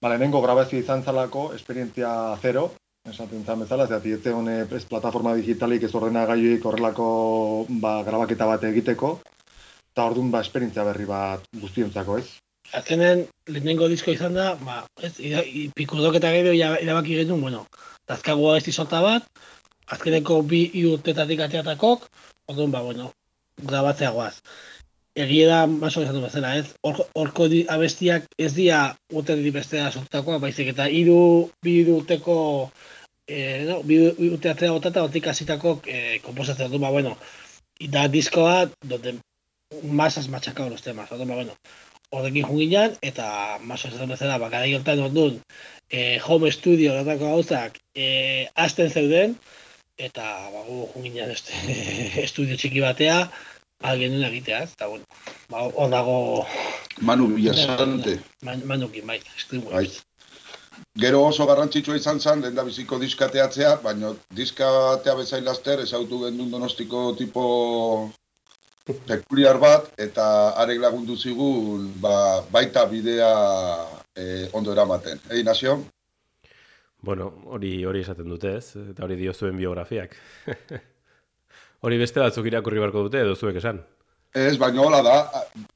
ba, 0.00 0.08
lehenengo 0.08 0.40
grabazio 0.42 0.78
izan 0.78 1.02
zalako, 1.04 1.52
esperientzia 1.54 2.12
zero, 2.42 2.70
esaten 3.08 3.44
zan 3.46 3.60
bezala, 3.64 3.86
zeati 3.88 4.12
ez 4.12 4.20
zegoen 4.22 4.48
eh, 4.52 4.66
ez 4.76 4.84
plataforma 4.84 5.32
digitalik 5.34 5.82
ez 5.82 5.94
ordenagailuik 5.94 6.64
horrelako 6.68 7.06
ba, 7.80 8.02
grabaketa 8.06 8.46
bat 8.46 8.64
egiteko, 8.68 9.14
eta 9.92 10.04
orduan 10.04 10.30
ba, 10.30 10.42
esperientzia 10.44 10.84
berri 10.84 11.06
bat 11.08 11.46
guztiontzako, 11.62 12.18
ez? 12.18 12.26
Azkenen, 12.76 13.24
lehenengo 13.50 13.88
disko 13.90 14.12
izan 14.14 14.34
da, 14.36 14.52
ba, 14.62 14.84
ez, 15.02 15.14
ira- 15.18 15.42
i- 15.46 15.70
pikurdoketa 15.74 16.30
gero 16.36 16.52
ira- 16.54 16.76
erabaki 16.78 17.16
genuen, 17.22 17.40
bueno, 17.40 17.64
dazkagu 18.10 18.50
abesti 18.50 18.74
sorta 18.74 19.00
bat, 19.06 19.26
azkeneko 19.94 20.42
bi 20.50 20.64
urtetatik 20.90 21.40
ateatakok, 21.46 22.06
orduan, 22.50 22.74
ba, 22.74 22.82
bueno, 22.82 23.12
grabatzea 23.62 24.10
goaz. 24.16 24.36
Egie 25.18 25.46
da, 25.46 25.64
maso 25.66 26.04
du 26.06 26.20
bezala, 26.22 26.54
ez? 26.56 26.74
Hor- 26.86 27.06
Horko 27.18 27.48
di, 27.50 27.64
abestiak 27.68 28.28
ez 28.38 28.52
dira 28.54 28.82
urte 29.12 29.34
di 29.36 29.50
bestea 29.50 29.90
sortakoa, 29.90 30.38
baizik 30.38 30.70
eta 30.72 30.86
hiru 30.86 31.50
bi 31.62 31.80
urteko 31.90 32.36
eh, 33.26 33.66
no, 33.66 33.80
bi, 33.86 33.98
urte 34.30 34.52
atzera 34.52 34.72
botata, 34.76 35.02
hortik 35.02 35.26
hasitako 35.26 35.80
eh, 35.86 36.20
komposatzea 36.22 36.70
du, 36.70 36.78
ba, 36.78 36.92
bueno, 36.94 37.16
da 37.90 38.06
disko 38.08 38.46
bat, 38.46 38.72
donde 38.86 39.18
más 39.82 40.18
has 40.18 40.28
machacado 40.28 40.70
los 40.70 40.82
temas, 40.82 41.10
orduan, 41.10 41.28
ba, 41.28 41.34
bueno, 41.42 41.58
horrekin 42.10 42.46
junginan, 42.46 42.96
eta 43.02 43.58
maso 43.62 43.88
esan 43.88 44.08
bezala, 44.14 44.38
bakarai 44.38 44.74
hortan 44.74 45.02
orduan, 45.10 45.42
e, 45.90 46.18
home 46.18 46.52
studio 46.52 46.94
datako 46.94 47.34
gauzak 47.34 47.78
e, 47.94 48.46
azten 48.54 48.90
zeuden, 48.90 49.36
eta 49.98 50.26
ba, 50.52 50.64
gu 50.66 50.84
junginan 50.94 51.32
este, 51.34 51.54
estudio 52.26 52.56
txiki 52.56 52.82
batea, 52.84 53.24
algen 53.82 54.14
nuen 54.14 54.28
egitea, 54.30 54.62
ez? 54.66 54.76
eta 54.76 54.90
bueno, 54.92 55.04
ba, 55.50 55.66
hor 55.68 55.90
dago 55.90 56.20
Manu 57.00 57.26
Villasante. 57.34 58.20
man, 58.42 58.62
manukin, 58.66 59.06
bai. 59.06 59.20
Bai. 59.70 59.88
Gero 61.00 61.20
oso 61.26 61.46
garrantzitsua 61.48 61.96
izan 61.96 62.20
zen, 62.20 62.40
lehen 62.42 62.56
da 62.56 62.64
biziko 62.64 62.98
diskateatzea, 63.00 63.76
baina 63.84 64.14
diskatea 64.36 65.14
bezain 65.18 65.44
laster 65.44 65.80
ezautu 65.80 66.22
gendun 66.24 66.50
donostiko 66.50 67.12
tipo 67.18 67.44
pekuliar 69.06 69.58
bat, 69.60 69.90
eta 70.00 70.26
arek 70.62 70.80
lagundu 70.82 71.16
zigun 71.16 71.90
ba, 72.02 72.14
baita 72.52 72.86
bidea 72.90 73.30
e, 74.16 74.48
ondo 74.52 74.72
eramaten. 74.72 75.20
Egi, 75.30 75.44
Nazio? 75.46 75.78
Bueno, 77.00 77.30
hori 77.46 77.84
hori 77.88 78.02
esaten 78.04 78.28
dute 78.28 78.56
ez, 78.58 78.76
eta 78.90 79.04
hori 79.06 79.16
dio 79.16 79.32
zuen 79.32 79.56
biografiak. 79.56 80.16
hori 81.86 81.98
beste 81.98 82.20
batzuk 82.20 82.46
irakurri 82.50 82.82
beharko 82.82 83.06
dute 83.08 83.24
edo 83.24 83.36
zuek 83.36 83.56
esan. 83.62 83.80
Ez, 84.36 84.56
baina 84.58 84.84
hola 84.84 85.00
da, 85.02 85.16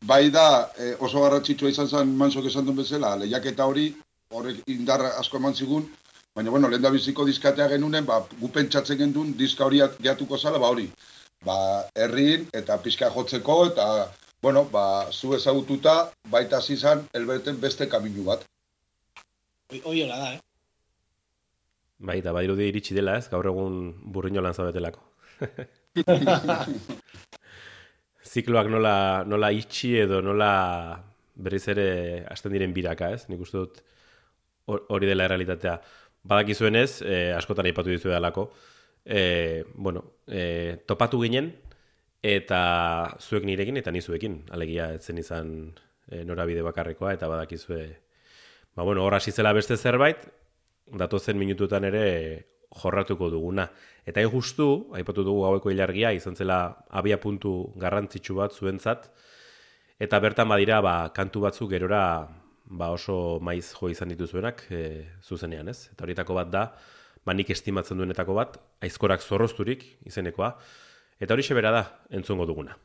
bai 0.07 0.29
da 0.31 0.47
e, 0.79 0.95
oso 1.01 1.25
garrantzitsua 1.25 1.73
izan 1.73 1.89
zen 1.89 2.13
mansok 2.17 2.51
esan 2.51 2.69
duen 2.69 2.79
bezala, 2.83 3.17
lehiaketa 3.23 3.67
hori, 3.67 3.89
horrek 4.35 4.63
indar 4.71 5.03
asko 5.15 5.41
eman 5.41 5.57
zigun, 5.59 5.89
Baina, 6.35 6.51
bueno, 6.51 6.69
lehen 6.69 6.83
da 6.83 6.91
biziko 6.91 7.25
diskatea 7.29 7.69
genunen, 7.71 8.07
ba, 8.09 8.17
gu 8.41 8.49
pentsatzen 8.51 8.99
gendun 8.99 9.29
diska 9.39 9.69
hori 9.69 9.79
geatuko 10.03 10.39
zala, 10.39 10.59
ba 10.59 10.71
hori. 10.73 10.89
Ba, 11.47 11.57
herrin 11.95 12.49
eta 12.61 12.75
pixka 12.83 13.11
jotzeko, 13.15 13.59
eta, 13.69 13.85
bueno, 14.45 14.67
ba, 14.69 15.11
zu 15.11 15.33
ezagututa, 15.33 16.11
baita 16.29 16.59
zizan, 16.61 17.07
elbeten 17.17 17.57
beste 17.63 17.87
kaminu 17.89 18.27
bat. 18.27 18.43
Hoi 19.73 20.03
hola 20.03 20.19
da, 20.21 20.27
eh? 20.35 20.41
Bai, 22.05 22.19
eta 22.21 22.35
badirudi 22.37 22.67
iritsi 22.69 22.93
dela 22.93 23.15
ez, 23.17 23.31
gaur 23.33 23.49
egun 23.49 23.79
burriño 24.13 24.45
lan 24.45 24.53
zabetelako. 24.53 25.01
Zikloak 28.35 28.69
nola, 28.69 28.95
nola 29.25 29.51
itxi 29.57 29.95
edo 30.03 30.21
nola 30.21 30.53
berriz 31.35 31.65
ere 31.73 31.89
hasten 32.29 32.53
diren 32.53 32.77
biraka 32.77 33.15
ez, 33.17 33.25
nik 33.33 33.41
uste 33.49 33.65
dut 33.65 33.81
hori 34.69 35.09
dela 35.09 35.25
errealitatea. 35.25 35.79
Badakizuen 36.29 36.77
ez, 36.85 37.01
eh, 37.01 37.33
askotan 37.33 37.73
aipatu 37.73 37.97
dizu 37.97 38.13
edalako, 38.13 38.51
eh, 39.07 39.65
bueno, 39.73 40.05
eh, 40.29 40.85
topatu 40.85 41.25
ginen, 41.25 41.55
eta 42.25 42.61
zuek 43.21 43.45
nirekin 43.45 43.77
eta 43.77 43.93
nizuekin, 43.93 44.39
alegia 44.57 44.89
etzen 44.97 45.21
izan 45.21 45.51
eh, 46.09 46.23
norabide 46.25 46.63
bakarrekoa, 46.65 47.13
eta 47.19 47.29
badakizue, 47.29 47.83
ba 48.75 48.87
bueno, 48.87 49.05
hor 49.05 49.19
hasi 49.19 49.33
zela 49.33 49.53
beste 49.53 49.77
zerbait, 49.77 50.25
datozen 50.89 51.37
minututan 51.39 51.85
ere 51.85 52.05
jorratuko 52.75 53.29
duguna. 53.31 53.69
Eta 54.09 54.23
hain 54.23 54.33
justu, 54.33 54.89
aipatu 54.97 55.25
dugu 55.25 55.45
haueko 55.45 55.71
ilargia, 55.71 56.15
izan 56.17 56.37
zela 56.37 56.87
abia 56.91 57.21
puntu 57.21 57.75
garrantzitsu 57.81 58.39
bat 58.41 58.57
zuentzat, 58.57 59.11
eta 60.01 60.21
bertan 60.21 60.49
badira 60.49 60.81
ba, 60.85 60.95
kantu 61.15 61.45
batzuk 61.45 61.71
gerora 61.77 62.03
ba, 62.65 62.89
oso 62.89 63.39
maiz 63.45 63.69
jo 63.77 63.93
izan 63.93 64.11
dituzuenak 64.15 64.65
e, 64.73 64.81
zuzenean, 65.23 65.69
ez? 65.69 65.91
Eta 65.93 66.09
horietako 66.09 66.41
bat 66.41 66.51
da, 66.51 66.65
ba, 67.25 67.37
nik 67.37 67.53
estimatzen 67.53 68.01
duenetako 68.01 68.41
bat, 68.41 68.59
aizkorak 68.85 69.23
zorrozturik 69.23 69.85
izenekoa, 70.09 70.55
eta 71.21 71.35
hori 71.35 71.47
bera 71.55 71.71
da, 71.71 71.85
entzungo 72.11 72.47
duguna. 72.47 72.77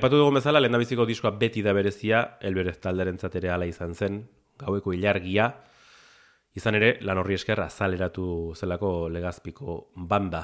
Aipatu 0.00 0.16
dugun 0.16 0.38
bezala, 0.38 0.62
lehen 0.64 0.78
biziko 0.80 1.04
diskoa 1.04 1.34
beti 1.36 1.60
da 1.60 1.74
berezia, 1.76 2.22
elberez 2.40 2.78
talderen 2.80 3.18
ere 3.20 3.50
ala 3.52 3.66
izan 3.68 3.92
zen, 3.92 4.14
gaueko 4.56 4.94
ilargia, 4.96 5.50
izan 6.56 6.78
ere, 6.78 6.94
lan 7.04 7.18
horri 7.20 7.34
eskerra 7.36 7.66
zaleratu 7.68 8.54
zelako 8.56 9.10
legazpiko 9.12 9.92
banda. 9.94 10.40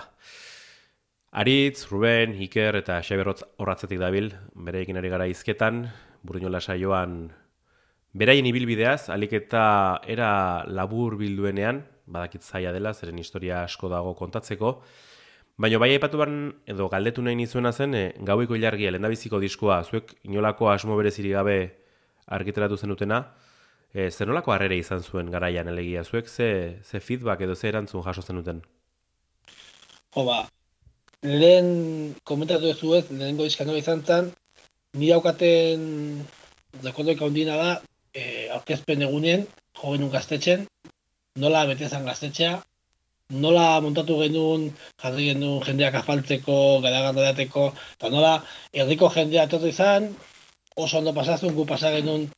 Aritz, 1.33 1.89
Ruben, 1.89 2.37
Iker 2.37 2.77
eta 2.83 3.01
Xaberrotz 3.01 3.45
horratzetik 3.57 3.99
dabil, 3.99 4.29
bere 4.53 4.83
egin 4.83 5.01
ari 5.01 5.09
gara 5.09 5.27
izketan, 5.27 5.87
burinola 6.21 6.61
saioan 6.61 7.33
beraien 8.13 8.45
ibilbideaz, 8.45 9.09
alik 9.09 9.33
eta 9.41 10.03
era 10.05 10.65
labur 10.69 11.17
bilduenean, 11.17 11.81
badakit 12.05 12.45
zaila 12.45 12.77
dela, 12.77 12.93
zeren 12.93 13.25
historia 13.25 13.65
asko 13.65 13.89
dago 13.89 14.13
kontatzeko, 14.21 14.83
baina 15.59 15.79
bai 15.79 15.91
aipatu 15.95 16.19
edo 16.67 16.89
galdetu 16.93 17.23
nahi 17.23 17.37
nizuena 17.37 17.73
zen, 17.73 17.95
e, 17.95 18.13
gauiko 18.21 18.57
ilargia, 18.57 18.91
lendabiziko 18.91 19.41
diskoa, 19.41 19.83
zuek 19.85 20.15
inolako 20.25 20.69
asmo 20.71 20.97
bereziri 20.97 21.31
gabe 21.31 21.57
argiteratu 22.27 22.77
zenutena, 22.77 23.23
e, 23.95 24.11
zer 24.11 24.29
nolako 24.29 24.53
harrere 24.53 24.77
izan 24.77 25.01
zuen 25.01 25.31
garaian 25.31 25.69
elegia, 25.69 26.05
zuek 26.05 26.29
ze, 26.29 26.49
ze 26.85 27.01
feedback 27.01 27.41
edo 27.41 27.55
ze 27.55 27.69
erantzun 27.69 28.05
jaso 28.05 28.23
zenuten? 28.23 28.61
Jo 30.15 30.25
ba, 30.29 30.39
lehen 31.23 32.15
komentatu 32.25 32.69
ez 32.69 32.77
zuez, 32.77 33.05
lehenengo 33.11 33.47
izkan 33.47 33.73
izan 33.77 34.05
zen, 34.05 34.33
nire 34.93 35.17
aukaten 35.17 36.23
dakotoik 36.85 37.21
handina 37.25 37.57
da, 37.57 37.81
e, 38.13 38.49
aurkezpen 38.53 39.09
egunen, 39.09 39.49
jo 39.81 39.97
genuen 39.97 40.13
gaztetxen, 40.13 40.69
nola 41.41 41.65
betezan 41.73 42.05
gaztetxea, 42.05 42.61
nola 43.31 43.81
montatu 43.83 44.21
genuen, 44.23 44.69
jarri 45.03 45.31
genuen 45.33 45.65
jendeak 45.67 45.95
afaltzeko, 46.01 46.81
garagardateko, 46.85 47.73
eta 47.99 48.11
nola 48.11 48.37
herriko 48.73 49.11
jendea 49.11 49.47
etorri 49.49 49.73
izan, 49.75 50.13
oso 50.77 50.99
ondo 50.99 51.13
pasazun, 51.17 51.55
gu 51.55 51.67
pasa 51.67 51.91
genuen 51.91 52.29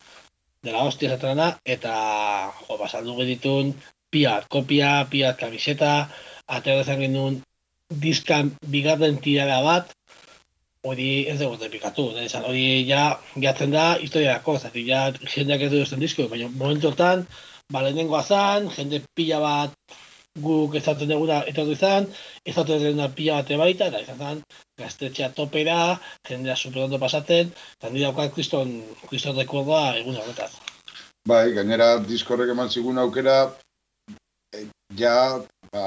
dela 0.64 0.84
hostia 0.84 1.10
zetrana, 1.10 1.50
eta 1.64 1.92
jo, 2.62 2.78
pasaldu 2.78 3.18
genitun, 3.20 3.74
piat 4.10 4.48
kopia, 4.48 5.04
piat 5.10 5.36
kamiseta, 5.38 6.08
atera 6.48 6.96
genuen 6.96 7.42
diskan 7.88 8.54
bigarren 8.66 9.20
tirara 9.20 9.60
bat, 9.62 9.92
hori 10.88 11.26
ez 11.28 11.38
dugu 11.38 11.58
repikatu, 11.60 12.10
hori 12.16 12.66
ja, 12.88 13.18
jatzen 13.36 13.70
da, 13.70 13.98
historiako, 14.00 14.56
zati, 14.58 14.86
ja, 14.88 15.10
jendeak 15.34 15.68
ez 15.68 15.70
dugu 15.72 16.00
disko, 16.00 16.28
baina 16.32 16.48
momentu 16.48 16.88
hortan, 16.88 17.26
ba, 17.68 17.82
lehenengoa 17.82 18.22
zan, 18.24 18.70
jende 18.72 19.02
pila 19.14 19.40
bat 19.44 19.98
guk 20.42 20.74
ezatzen 20.78 21.10
duguna 21.10 21.42
etortu 21.50 21.74
izan, 21.74 22.06
ezatzen 22.46 22.82
duguna 22.82 23.08
pila 23.14 23.40
bat 23.42 23.52
baita, 23.62 23.88
eta 23.90 24.00
izan 24.04 24.18
zan, 24.18 24.42
gaztetxea 24.78 25.30
topera, 25.36 25.98
jendea 26.28 26.56
super 26.56 26.84
ondo 26.84 26.98
pasatzen, 26.98 27.52
eta 27.78 27.90
nire 27.90 28.08
daukat 28.08 28.34
kriston, 28.34 28.74
kriston 29.08 29.38
rekordoa 29.38 29.96
egun 30.00 30.16
horretaz. 30.16 30.52
Bai, 31.28 31.52
gainera 31.52 31.96
diskorrek 32.08 32.54
eman 32.54 32.70
zigun 32.70 32.98
aukera, 32.98 33.38
e, 34.54 34.66
ja, 34.96 35.14
ba, 35.72 35.86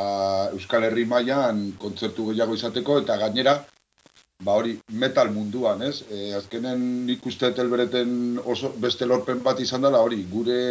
Euskal 0.53 0.89
Herri 0.89 1.05
mailan 1.05 1.69
kontzertu 1.81 2.31
gehiago 2.31 2.57
izateko, 2.57 2.99
eta 3.05 3.17
gainera, 3.23 3.61
ba 4.41 4.57
hori 4.57 4.75
metal 4.97 5.29
munduan, 5.33 5.83
ez? 5.85 6.01
E, 6.09 6.33
azkenen 6.37 6.83
nik 7.05 7.25
uste 7.29 7.51
telbereten 7.57 8.39
oso 8.43 8.73
beste 8.83 9.05
lorpen 9.05 9.41
bat 9.45 9.59
izan 9.61 9.85
dela 9.85 10.01
hori, 10.01 10.23
gure, 10.31 10.61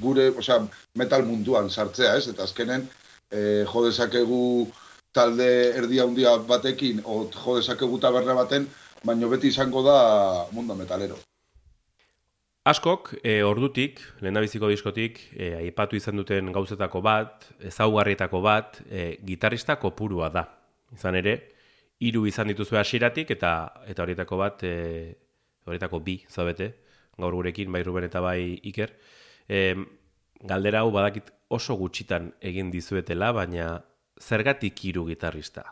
gure 0.00 0.30
osea, 0.42 0.62
metal 0.96 1.26
munduan 1.28 1.68
sartzea, 1.70 2.16
ez? 2.16 2.28
Eta 2.32 2.48
azkenen 2.48 2.88
e, 3.32 3.64
jo 3.66 3.84
dezakegu 3.86 4.44
talde 5.12 5.48
erdi 5.76 6.00
handia 6.00 6.36
batekin, 6.48 7.02
o 7.04 7.26
jo 7.32 7.56
dezakegu 7.58 7.98
taberna 8.00 8.36
baten, 8.36 8.68
baino 9.04 9.28
beti 9.28 9.48
izango 9.48 9.82
da 9.82 10.46
mundo 10.52 10.76
metalero. 10.78 11.18
Askok, 12.64 13.16
e, 13.24 13.40
ordutik, 13.42 13.98
lehendabiziko 14.20 14.68
diskotik, 14.70 15.18
e, 15.34 15.54
aipatu 15.64 15.98
izan 15.98 16.20
duten 16.20 16.52
gauzetako 16.54 17.00
bat, 17.02 17.48
ezaugarrietako 17.72 18.40
bat, 18.44 18.78
e, 18.86 19.16
gitarrista 19.26 19.80
kopurua 19.82 20.28
da. 20.30 20.44
Izan 20.94 21.18
ere, 21.18 21.34
hiru 22.02 22.26
izan 22.26 22.50
dituzue 22.50 22.78
hasieratik 22.80 23.30
eta 23.34 23.52
eta 23.90 24.04
horietako 24.04 24.38
bat 24.40 24.62
e, 24.66 24.74
horietako 25.66 26.00
bi 26.02 26.16
zabete 26.30 26.72
gaur 27.18 27.34
gurekin 27.36 27.70
bai 27.72 27.82
Ruben 27.86 28.06
eta 28.08 28.22
bai 28.24 28.58
Iker. 28.70 28.94
E, 29.48 29.74
galdera 30.42 30.82
hau 30.82 30.90
badakit 30.90 31.30
oso 31.50 31.76
gutxitan 31.76 32.32
egin 32.50 32.70
dizuetela, 32.70 33.32
baina 33.32 33.68
zergatik 34.20 34.84
hiru 34.84 35.06
gitarrista? 35.10 35.64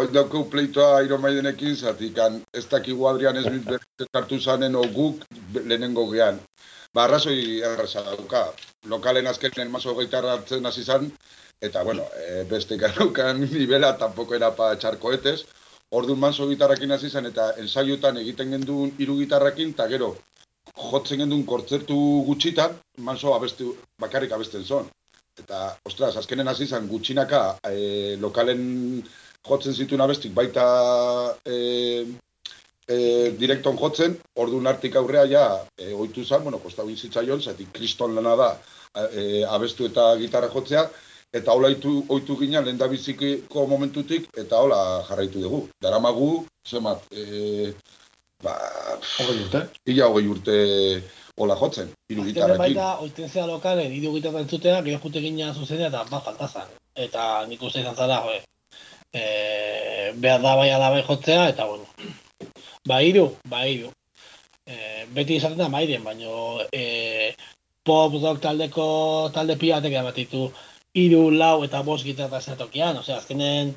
Oin 0.00 0.12
daukeu 0.12 0.46
pleitoa 0.52 1.00
Iron 1.04 1.20
Maidenekin, 1.20 1.74
zatikan 1.76 2.38
ez 2.60 2.64
dakigu 2.70 3.08
Adrian 3.10 3.36
ez 3.36 3.46
hartu 4.20 4.38
zanen 4.40 4.76
o 4.76 4.84
guk 4.94 5.26
lehenengo 5.54 6.06
gean. 6.12 6.40
Ba, 6.94 7.04
arrazoi 7.04 7.60
erraza 7.70 8.04
dauka. 8.06 8.46
Lokalen 8.92 9.26
azkenen 9.26 9.70
maso 9.70 9.94
gaitarra 9.98 10.32
hartzen 10.38 10.66
hasi 10.66 10.84
zan, 10.84 11.10
eta 11.60 11.82
bueno, 11.84 12.06
e, 12.22 12.44
beste 12.52 12.78
garukan 12.78 13.44
nivela 13.58 13.96
tampoco 13.98 14.34
era 14.34 14.50
pa 14.56 14.72
echar 14.78 14.98
cohetes. 14.98 15.44
Orduan 15.90 16.20
manso 16.20 16.48
gitarrakin 16.48 16.96
hasi 16.96 17.10
zen 17.10 17.26
eta 17.26 17.52
ensaiotan 17.60 18.16
egiten 18.24 18.50
gendun 18.56 18.96
hiru 18.98 19.18
gitarrakin 19.20 19.74
ta 19.74 19.86
gero 19.88 20.16
jotzen 20.78 21.22
gendun 21.22 21.44
kontzertu 21.46 21.96
gutxitan 22.26 22.76
manso 23.08 23.34
abestu 23.34 23.74
bakarrik 24.00 24.32
abesten 24.32 24.64
son. 24.64 24.86
Eta 25.38 25.76
ostras, 25.86 26.16
azkenen 26.16 26.48
hasi 26.48 26.66
zen 26.66 26.88
gutxinaka 26.90 27.42
e, 27.70 28.16
lokalen 28.22 28.62
jotzen 29.48 29.74
zituen 29.74 30.00
abestik 30.02 30.34
baita 30.34 30.64
e, 31.46 31.58
e, 32.88 32.96
direkton 33.38 33.78
jotzen, 33.78 34.16
orduan 34.34 34.66
artik 34.70 34.96
aurrea 34.96 35.26
ja 35.30 35.44
e, 35.76 35.92
oitu 35.94 36.24
zen, 36.24 36.42
bueno, 36.42 36.58
kosta 36.62 36.86
bizitzaion, 36.88 37.42
zati 37.42 37.68
kriston 37.72 38.16
lana 38.16 38.34
da 38.36 38.48
e, 39.12 39.44
abestu 39.44 39.86
eta 39.86 40.10
gitarra 40.18 40.50
jotzea, 40.54 40.88
eta 41.32 41.52
hola 41.52 41.70
itu, 41.70 42.02
oitu 42.08 42.36
ginen 42.40 42.64
lehen 42.64 42.78
momentutik, 43.68 44.28
eta 44.36 44.56
hola 44.56 45.04
jarraitu 45.08 45.40
dugu. 45.40 45.68
Daramagu, 45.80 46.46
zemat, 46.66 47.04
e, 47.12 47.74
ba, 48.42 48.54
hogei 49.18 49.40
urte? 49.44 49.62
Ila 49.90 50.10
hogei 50.10 50.28
urte 50.30 50.58
hola 51.38 51.56
jotzen, 51.58 51.90
hiru 52.10 52.24
gitarrekin. 52.26 52.60
Baita, 52.62 52.88
oiten 53.04 53.30
zera 53.30 53.46
lokalen, 53.46 53.92
hiru 53.94 54.14
gitarra 54.16 54.42
entzutea, 54.44 54.80
gero 54.86 55.00
jute 55.04 55.22
ginen 55.22 55.54
zuzenea 55.54 55.90
eta 55.90 56.04
ba, 56.10 56.22
faltazan. 56.26 56.70
Eta 57.06 57.26
nik 57.50 57.62
uste 57.62 57.82
izan 57.82 57.96
zara, 57.96 58.22
joe, 58.26 58.40
e, 59.14 59.22
behar 60.22 60.42
da 60.42 60.56
bai 60.58 60.70
alabai 60.74 61.04
jotzea, 61.06 61.48
eta 61.52 61.68
bueno, 61.70 61.86
ba, 62.86 63.02
hiru, 63.06 63.28
ba, 63.52 63.62
hiru. 63.66 63.92
E, 64.66 65.06
beti 65.14 65.38
izaten 65.38 65.60
da 65.62 65.70
mairen, 65.72 66.02
baino 66.04 66.58
e, 66.74 67.34
pop 67.86 68.18
rock 68.18 68.42
taldeko 68.44 68.88
talde 69.34 69.56
piatek 69.60 69.94
bat 70.02 70.18
ditu 70.18 70.48
iru, 70.98 71.28
lau 71.30 71.62
eta 71.64 71.84
bost 71.86 72.04
gitarra 72.04 72.42
zatokian, 72.42 72.98
osea, 72.98 73.22
azkenen 73.22 73.76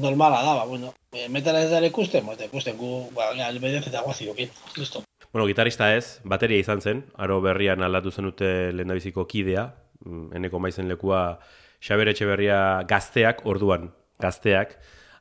normala 0.00 0.42
da, 0.42 0.54
ba, 0.60 0.64
bueno, 0.64 0.94
e, 1.12 1.28
metala 1.28 1.62
ez 1.62 1.70
da 1.70 1.80
ikusten, 1.84 2.26
ba, 2.26 2.36
ikusten 2.48 2.76
gu, 2.78 3.08
ba, 3.16 3.30
albedez 3.46 3.86
eta 3.88 4.02
guazi 4.02 4.28
listo. 4.76 5.02
Bueno, 5.32 5.46
gitarista 5.46 5.90
ez, 5.94 6.20
bateria 6.24 6.58
izan 6.62 6.80
zen, 6.80 7.04
aro 7.16 7.40
berrian 7.44 7.82
aldatu 7.84 8.10
zenute 8.10 8.72
lehendabiziko 8.72 9.26
kidea, 9.28 9.68
mm, 10.04 10.36
eneko 10.40 10.58
maizen 10.58 10.88
lekua 10.88 11.38
Xaber 11.84 12.08
Etxeberria 12.08 12.82
gazteak, 12.88 13.44
orduan 13.46 13.90
gazteak, 14.20 14.78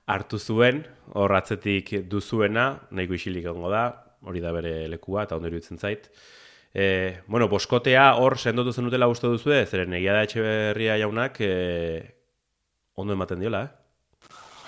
hartu 0.08 0.40
zuen, 0.40 0.86
hor 1.14 1.36
atzetik 1.36 1.92
duzuena, 2.10 2.70
nahiko 2.92 3.18
isilik 3.18 3.46
egongo 3.46 3.70
da, 3.74 3.86
hori 4.24 4.42
da 4.42 4.54
bere 4.56 4.88
lekua, 4.88 5.26
eta 5.28 5.36
ondo 5.36 5.52
iruditzen 5.52 5.78
zait. 5.78 6.08
E, 6.74 7.20
bueno, 7.28 7.48
boskotea 7.52 8.14
hor 8.22 8.38
sendotu 8.38 8.72
zenutela 8.72 9.08
uste 9.12 9.28
duzu 9.28 9.52
zeren 9.66 9.94
egia 9.98 10.14
da 10.14 10.24
etxe 10.24 10.42
berria 10.42 10.98
jaunak 11.02 11.40
e, 11.42 11.52
ondo 12.96 13.14
ematen 13.14 13.40
diola, 13.40 13.64
eh? 13.64 13.87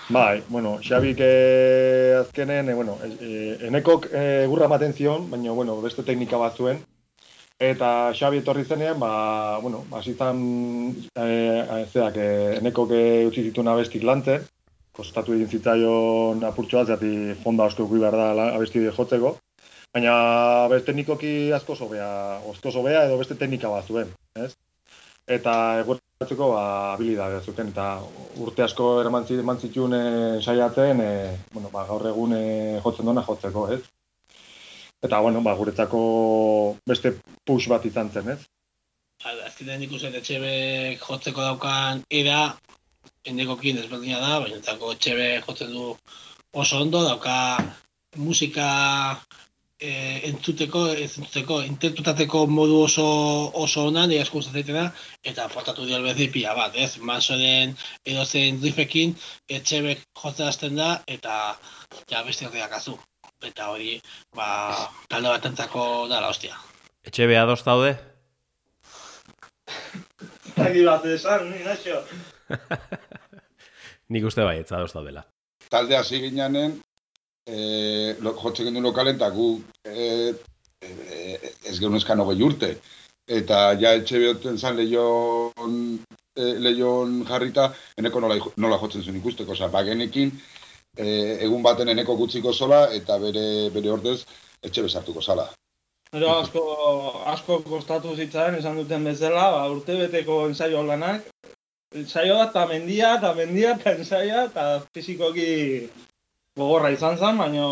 Bai, 0.09 0.41
bueno, 0.49 0.79
Xabik 0.81 1.19
eh, 1.21 2.15
azkenen, 2.19 2.69
eh, 2.69 2.73
bueno, 2.73 2.97
eh, 3.21 3.57
enekok 3.67 4.07
eh, 4.11 4.45
gurra 4.49 4.65
ematen 4.65 4.93
zion, 4.93 5.27
baina, 5.29 5.51
bueno, 5.51 5.75
beste 5.83 6.01
teknika 6.01 6.37
bat 6.41 6.57
zuen. 6.57 6.79
Eta 7.59 8.09
Xabi 8.17 8.39
etorri 8.41 8.65
zenean, 8.65 8.97
ba, 8.99 9.59
bueno, 9.61 9.83
basizan, 9.91 10.39
eh, 11.13 11.85
zeak, 11.93 12.17
eh, 12.17 12.57
enekok 12.57 12.95
eh, 12.97 13.27
utzi 13.27 13.43
zituen 13.51 13.69
abestik 13.69 14.03
lantzen, 14.03 14.47
kostatu 14.97 15.35
egin 15.37 15.51
zitzaion 15.53 16.41
apurtxoa, 16.49 16.87
zati 16.87 17.35
fonda 17.43 17.69
gui 17.77 17.99
behar 17.99 18.17
da 18.17 18.49
abesti 18.55 18.87
jotzeko. 18.89 19.35
Baina 19.93 20.67
beste 20.73 20.89
teknikoki 20.89 21.51
asko 21.53 21.75
sobea, 21.75 22.41
osto 22.49 22.71
sobea 22.71 23.05
edo 23.05 23.21
beste 23.21 23.35
teknika 23.35 23.69
bat 23.69 23.85
zuen, 23.85 24.09
ez? 24.33 24.55
Eta 25.27 25.53
egoratzeko 26.19 26.47
ba, 26.51 26.63
habilidade 26.93 27.37
zuten, 27.47 27.69
eta 27.71 27.83
urte 28.43 28.63
asko 28.65 28.87
eraman 28.99 29.23
zituen 29.23 29.93
e, 29.95 30.41
saiatzen, 30.43 30.99
e, 30.99 31.37
bueno, 31.53 31.69
ba, 31.71 31.85
gaur 31.87 32.03
egun 32.09 32.33
e, 32.35 32.81
jotzen 32.83 33.07
dona 33.07 33.23
jotzeko, 33.23 33.63
ez? 33.71 33.79
Eta, 34.99 35.21
bueno, 35.23 35.39
ba, 35.39 35.53
guretzako 35.55 36.01
beste 36.91 37.13
push 37.47 37.69
bat 37.71 37.85
izan 37.87 38.11
zen, 38.11 38.33
ez? 38.35 38.39
Azkenean 39.23 39.85
ikusen 39.87 40.19
etxebe 40.19 40.51
jotzeko 40.99 41.39
daukan 41.39 42.03
era, 42.11 42.41
endekokin 43.23 43.79
ezberdina 43.79 44.19
da, 44.19 44.41
baina 44.43 44.59
etxebe 44.59 45.29
jotzen 45.47 45.71
du 45.71 45.95
oso 46.51 46.81
ondo, 46.83 47.05
dauka 47.07 47.63
musika 48.17 48.67
e, 49.79 49.91
entzuteko, 50.29 50.85
ez 50.91 51.17
entzuteko, 51.17 51.61
interpretateko 51.67 52.45
modu 52.51 52.81
oso 52.83 53.05
oso 53.63 53.85
ona, 53.87 54.05
nire 54.07 54.23
asko 54.25 54.39
gustatzen 54.39 54.91
eta 55.23 55.45
aportatu 55.45 55.85
dio 55.87 55.95
albezi 55.97 56.29
pila 56.33 56.55
bat, 56.57 56.75
ez? 56.75 56.97
Mansoren 56.99 57.75
edo 58.05 58.25
zein 58.25 58.59
riffekin, 58.63 59.15
etxebek 59.47 60.03
jotzen 60.21 60.75
da, 60.75 60.91
eta 61.07 61.55
ja 62.11 62.23
beste 62.27 62.47
horriak 62.47 62.75
azu. 62.75 62.97
Eta 63.45 63.69
hori, 63.71 64.01
ba, 64.35 64.75
talde 65.07 65.29
bat 65.31 65.45
entzako 65.47 66.07
da 66.11 66.19
la 66.19 66.29
hostia. 66.33 66.57
Etxe 67.07 67.27
beha 67.27 67.45
daude? 67.47 67.95
Zagi 70.59 70.83
bat 70.83 71.05
esan, 71.05 71.51
ni 71.51 71.63
naxo. 71.63 72.03
Nik 74.11 74.25
uste 74.25 74.43
bai, 74.43 74.57
etza 74.59 74.81
daudela. 74.81 75.23
Talde 75.69 75.95
hasi 75.95 76.19
gineanen, 76.19 76.79
eh, 77.49 78.15
lo, 78.21 78.33
jotzen 78.43 78.69
gendu 78.69 78.83
lokalen, 78.85 79.17
eta 79.17 79.29
gu 79.33 79.49
eh, 79.85 80.31
eh, 80.81 81.51
ez 81.65 81.77
gero 81.79 81.91
neskan 81.93 82.21
hogei 82.23 82.41
urte. 82.45 82.73
Eta 83.39 83.75
ja 83.81 83.93
etxe 83.97 84.19
behoten 84.21 84.57
zan 84.57 84.77
lehion, 84.79 85.75
eh, 86.35 86.55
lehion 86.65 87.19
jarrita, 87.29 87.69
eneko 87.97 88.23
nola, 88.23 88.39
nola 88.57 88.79
jotzen 88.81 89.03
zuen 89.03 89.19
ikusteko. 89.21 89.53
Osa, 89.53 89.69
bagenekin, 89.73 90.33
eh, 90.97 91.37
egun 91.45 91.63
baten 91.63 91.89
eneko 91.93 92.17
gutziko 92.17 92.53
zola, 92.53 92.87
eta 92.93 93.19
bere, 93.21 93.45
bere 93.75 93.91
ordez 93.91 94.19
etxe 94.61 94.85
bezartuko 94.85 95.21
zala. 95.21 95.49
Pero 96.11 96.31
asko, 96.39 96.61
asko 97.29 97.59
kostatu 97.67 98.15
zitzaren, 98.15 98.57
esan 98.57 98.79
duten 98.81 99.03
bezala, 99.05 99.45
ba, 99.53 99.65
urte 99.69 99.93
beteko 99.99 100.47
ensaio 100.47 100.81
lanak, 100.83 101.27
ensaioa 101.93 102.47
eta 102.49 102.65
mendia, 102.71 103.13
eta 103.19 103.33
mendia, 103.37 103.75
eta 103.77 103.93
ensaia, 103.93 104.45
eta 104.49 104.65
fizikoki 104.95 105.49
gogorra 106.59 106.91
izan 106.91 107.17
zen, 107.17 107.39
baina 107.39 107.65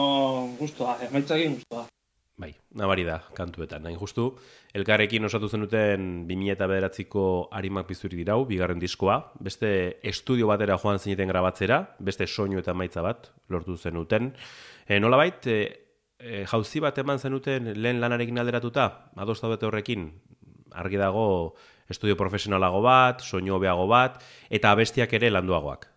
guztua, 0.60 0.98
emaitzakin 1.10 1.60
guztua. 1.60 1.86
Bai, 2.38 2.52
nabari 2.78 3.02
da, 3.02 3.18
kantuetan. 3.34 3.82
Nain 3.88 3.98
justu, 3.98 4.28
elkarrekin 4.78 5.26
osatu 5.26 5.50
zenuten 5.50 6.28
2000 6.30 6.54
eta 6.54 6.68
bederatziko 6.70 7.24
harimak 7.58 7.88
bizuri 7.90 8.20
dirau, 8.20 8.44
bigarren 8.46 8.78
diskoa. 8.80 9.18
Beste 9.42 9.72
estudio 10.06 10.52
batera 10.52 10.78
joan 10.78 11.02
zineten 11.02 11.34
grabatzera, 11.34 11.80
beste 12.00 12.28
soinu 12.28 12.62
eta 12.62 12.78
maitza 12.78 13.02
bat 13.02 13.32
lortu 13.50 13.76
zenuten. 13.78 14.36
E, 14.86 15.00
nola 15.02 15.18
bait, 15.18 15.50
e, 15.50 15.58
e, 16.20 16.46
jauzi 16.46 16.84
bat 16.86 17.02
eman 17.02 17.18
zenuten 17.18 17.74
lehen 17.74 18.04
lanarekin 18.06 18.38
alderatuta, 18.38 18.88
adoz 19.18 19.40
bete 19.42 19.66
horrekin, 19.66 20.12
argi 20.78 21.02
dago 21.02 21.28
estudio 21.90 22.16
profesionalago 22.20 22.86
bat, 22.86 23.26
soinu 23.26 23.58
hobeago 23.58 23.90
bat, 23.90 24.22
eta 24.54 24.78
abestiak 24.78 25.18
ere 25.18 25.34
landuagoak. 25.34 25.90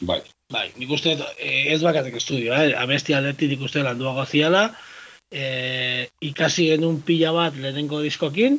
Bai. 0.00 0.22
Bai, 0.52 0.66
nik 0.76 0.90
uste 0.92 1.14
eh, 1.16 1.72
ez 1.72 1.80
bakatek 1.82 2.16
estudio, 2.18 2.52
eh? 2.52 2.72
abesti 2.76 3.14
aldetik 3.16 3.54
nik 3.54 3.62
uste 3.68 3.84
landuago 3.84 4.24
ziala, 4.26 4.66
eh, 5.30 6.08
ikasi 6.20 6.68
genuen 6.72 7.00
pila 7.06 7.32
bat 7.36 7.56
lehenengo 7.56 8.02
diskokin, 8.04 8.58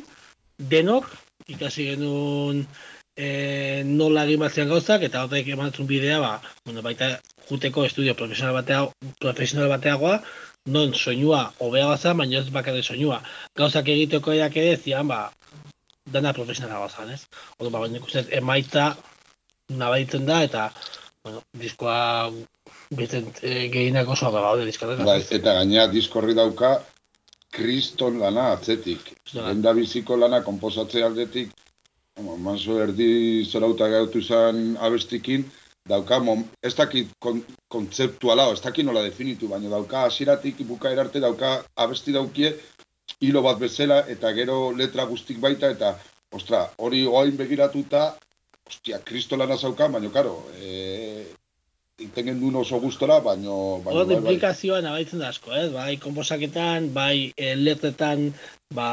denok, 0.58 1.06
ikasi 1.54 1.90
genuen 1.92 2.64
eh, 3.16 3.82
nola 3.86 4.24
egin 4.26 4.42
batzean 4.42 4.72
gauzak, 4.72 5.06
eta 5.06 5.22
horrek 5.26 5.52
emantzun 5.54 5.86
bidea, 5.90 6.18
ba, 6.22 6.32
bueno, 6.64 6.82
baita 6.82 7.12
juteko 7.48 7.84
estudio 7.86 8.16
profesional, 8.18 8.56
batea, 8.58 8.88
profesional 9.20 9.70
bateagoa, 9.70 10.18
non 10.66 10.94
soinua 10.94 11.44
hobea 11.60 11.86
baza, 11.86 12.14
baina 12.14 12.40
ez 12.40 12.50
bakate 12.50 12.82
soinua. 12.82 13.20
Gauzak 13.58 13.88
egiteko 13.94 14.32
eak 14.32 14.56
ere 14.56 14.76
zian, 14.80 15.10
ba, 15.12 15.28
dana 16.10 16.32
profesionala 16.32 16.86
bazan, 16.86 17.14
ez? 17.14 17.22
Odo, 17.58 17.70
ba, 17.70 17.86
nik 17.88 18.06
uste 18.08 18.24
emaitza 18.40 18.94
nabaitzen 19.68 20.26
da, 20.26 20.42
eta 20.48 20.70
bueno, 21.24 21.42
diskoa 21.58 22.30
bitzen 22.92 23.30
e, 23.40 23.50
eh, 23.50 23.68
gehienak 23.72 24.08
oso 24.08 24.28
aga 24.28 24.44
gaude 24.44 24.66
diskatzen. 24.68 25.06
Bai, 25.08 25.22
eta 25.38 25.56
gainea 25.58 25.86
diskorri 25.92 26.36
dauka 26.36 26.76
kriston 27.54 28.18
lana 28.20 28.50
atzetik. 28.52 29.12
Lenda 29.32 29.72
biziko 29.72 30.18
lana 30.20 30.42
komposatze 30.44 31.02
aldetik, 31.06 31.52
manso 32.46 32.78
erdi 32.82 33.44
zorauta 33.44 33.88
gautu 33.88 34.22
zen 34.22 34.76
abestikin, 34.88 35.46
dauka, 35.88 36.18
mom, 36.18 36.44
ez 36.62 36.74
dakit 36.74 37.10
kon, 37.20 37.42
kontzeptuala, 37.72 38.50
ez 38.52 38.60
dakit 38.64 38.86
nola 38.86 39.02
definitu, 39.06 39.48
baina 39.48 39.70
dauka 39.72 40.04
asiratik 40.10 40.62
buka 40.68 40.92
erarte 40.92 41.20
dauka 41.20 41.56
abesti 41.76 42.12
daukie, 42.12 42.54
hilo 43.20 43.42
bat 43.42 43.58
bezala, 43.58 44.02
eta 44.10 44.32
gero 44.36 44.58
letra 44.76 45.06
guztik 45.10 45.40
baita, 45.40 45.70
eta, 45.76 45.94
ostra, 46.34 46.66
hori 46.78 47.04
oain 47.06 47.36
begiratuta, 47.36 48.14
ostia, 48.68 49.00
kristolana 49.04 49.56
zaukan, 49.56 49.92
baina, 49.92 50.10
karo, 50.12 50.36
e, 50.60 51.24
iten 52.02 52.32
duen 52.40 52.56
oso 52.60 52.80
gustora, 52.82 53.20
baina... 53.24 53.52
Hor, 53.52 53.82
bai, 53.84 54.04
bai. 54.08 54.16
implikazioa 54.18 54.80
nabaitzen 54.84 55.22
da 55.22 55.30
asko, 55.32 55.52
eh? 55.54 55.68
bai, 55.74 55.96
komposaketan, 56.02 56.90
bai, 56.96 57.32
letretan, 57.60 58.30
ba, 58.74 58.90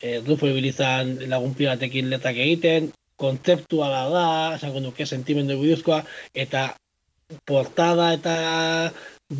e, 0.00 0.20
rufo 0.26 0.48
ibilizan 0.48 1.16
lagun 1.32 1.56
batekin 1.58 2.10
letak 2.12 2.38
egiten, 2.46 2.92
kontzeptua 3.20 3.90
da 3.92 4.04
da, 4.08 4.28
esango 4.56 4.80
nuke 4.80 5.06
sentimendu 5.06 5.58
biduzkoa, 5.60 6.00
eta 6.34 6.70
portada 7.46 8.12
eta 8.16 8.36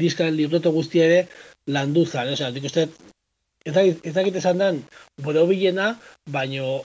diskaren 0.02 0.36
libreto 0.36 0.70
guzti 0.74 1.00
ere 1.00 1.22
landu 1.66 2.04
zan, 2.06 2.28
eh? 2.28 2.36
Osea, 2.36 2.52
uste, 2.52 2.86
ez 3.64 4.12
dakit 4.14 4.36
esan 4.36 4.60
den, 4.60 4.82
boro 5.24 5.46
bilena, 5.48 5.94
baino, 6.28 6.82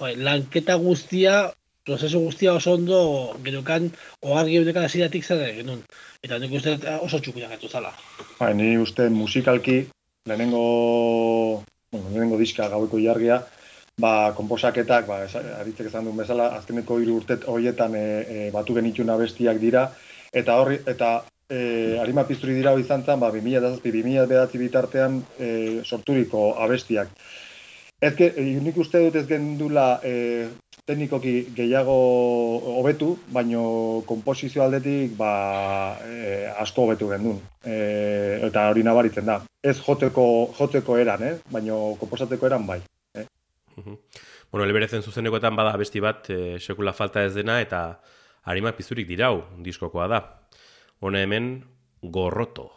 lanketa 0.00 0.78
guztia 0.80 1.52
prozesu 1.84 2.20
guztia 2.22 2.54
oso 2.54 2.74
ondo 2.78 2.98
gerokan 3.44 3.90
oargi 4.22 4.58
eudekan 4.60 4.86
hasidatik 4.86 5.24
zer 5.24 5.42
genuen. 5.56 5.82
Eta 6.22 6.38
nik 6.38 6.54
uste 6.58 6.76
oso 7.00 7.18
txukunak 7.18 7.56
gatu 7.56 7.68
zala. 7.68 7.92
Ba, 8.38 8.52
ni 8.54 8.76
uste 8.78 9.08
musikalki 9.10 9.82
lehenengo, 10.28 11.64
bueno, 11.90 12.06
lehenengo 12.10 12.38
diska 12.38 12.68
gaueko 12.70 13.00
jargia, 13.02 13.42
ba, 13.98 14.32
komposaketak, 14.38 15.06
ba, 15.06 15.20
aritzek 15.58 15.90
esan 15.90 16.06
duen 16.06 16.22
bezala, 16.22 16.52
azkeneko 16.58 17.00
hiru 17.02 17.18
urtet 17.20 17.46
horietan 17.50 17.96
e, 17.98 18.06
e, 18.22 18.48
batu 18.54 18.78
genitun 18.78 19.10
abestiak 19.10 19.58
dira, 19.62 19.88
eta 20.32 20.56
horri, 20.62 20.78
eta 20.86 21.12
e, 21.50 21.98
harima 22.00 22.24
pizturi 22.28 22.54
dira 22.56 22.72
hori 22.72 22.86
izan 22.86 23.04
ba, 23.04 23.30
2000 23.34 24.26
behatzi 24.30 24.58
bitartean 24.58 25.22
e, 25.38 25.48
sorturiko 25.84 26.52
abestiak. 26.62 27.10
Ez 28.02 28.14
que, 28.18 28.32
nik 28.62 28.78
uste 28.82 28.98
dut 29.04 29.16
ez 29.20 29.26
gendula 29.28 30.00
e, 30.02 30.14
teknikoki 30.86 31.32
gehiago 31.54 31.94
hobetu, 32.78 33.12
baino 33.30 34.02
konposizio 34.06 34.64
aldetik 34.64 35.14
ba, 35.18 35.98
e, 36.02 36.48
asko 36.58 36.86
hobetu 36.86 37.10
gendun. 37.12 37.38
E, 37.62 37.76
eta 38.48 38.66
hori 38.72 38.82
nabaritzen 38.86 39.28
da. 39.28 39.38
Ez 39.62 39.76
joteko, 39.78 40.26
joteko 40.58 40.98
eran, 40.98 41.22
eh? 41.22 41.34
baino 41.54 41.94
konposateko 42.00 42.50
eran 42.50 42.66
bai. 42.66 42.80
Eh? 43.14 43.26
Bueno, 44.50 44.66
elberezen 44.66 45.06
zuzenekoetan 45.06 45.56
bada 45.56 45.76
besti 45.78 46.02
bat, 46.02 46.30
e, 46.30 46.58
sekula 46.58 46.92
falta 46.92 47.22
ez 47.24 47.34
dena, 47.38 47.60
eta 47.62 48.02
harimak 48.50 48.76
pizurik 48.76 49.08
dirau, 49.08 49.36
diskokoa 49.62 50.10
da. 50.10 50.22
Hone 51.02 51.22
hemen, 51.22 51.52
gorroto. 52.02 52.70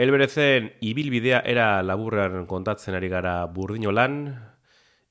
Elberezen 0.00 0.70
ibilbidea 0.80 1.42
era 1.44 1.82
laburran 1.84 2.46
kontatzen 2.48 2.94
ari 2.96 3.10
gara 3.12 3.34
burdinolan, 3.52 4.22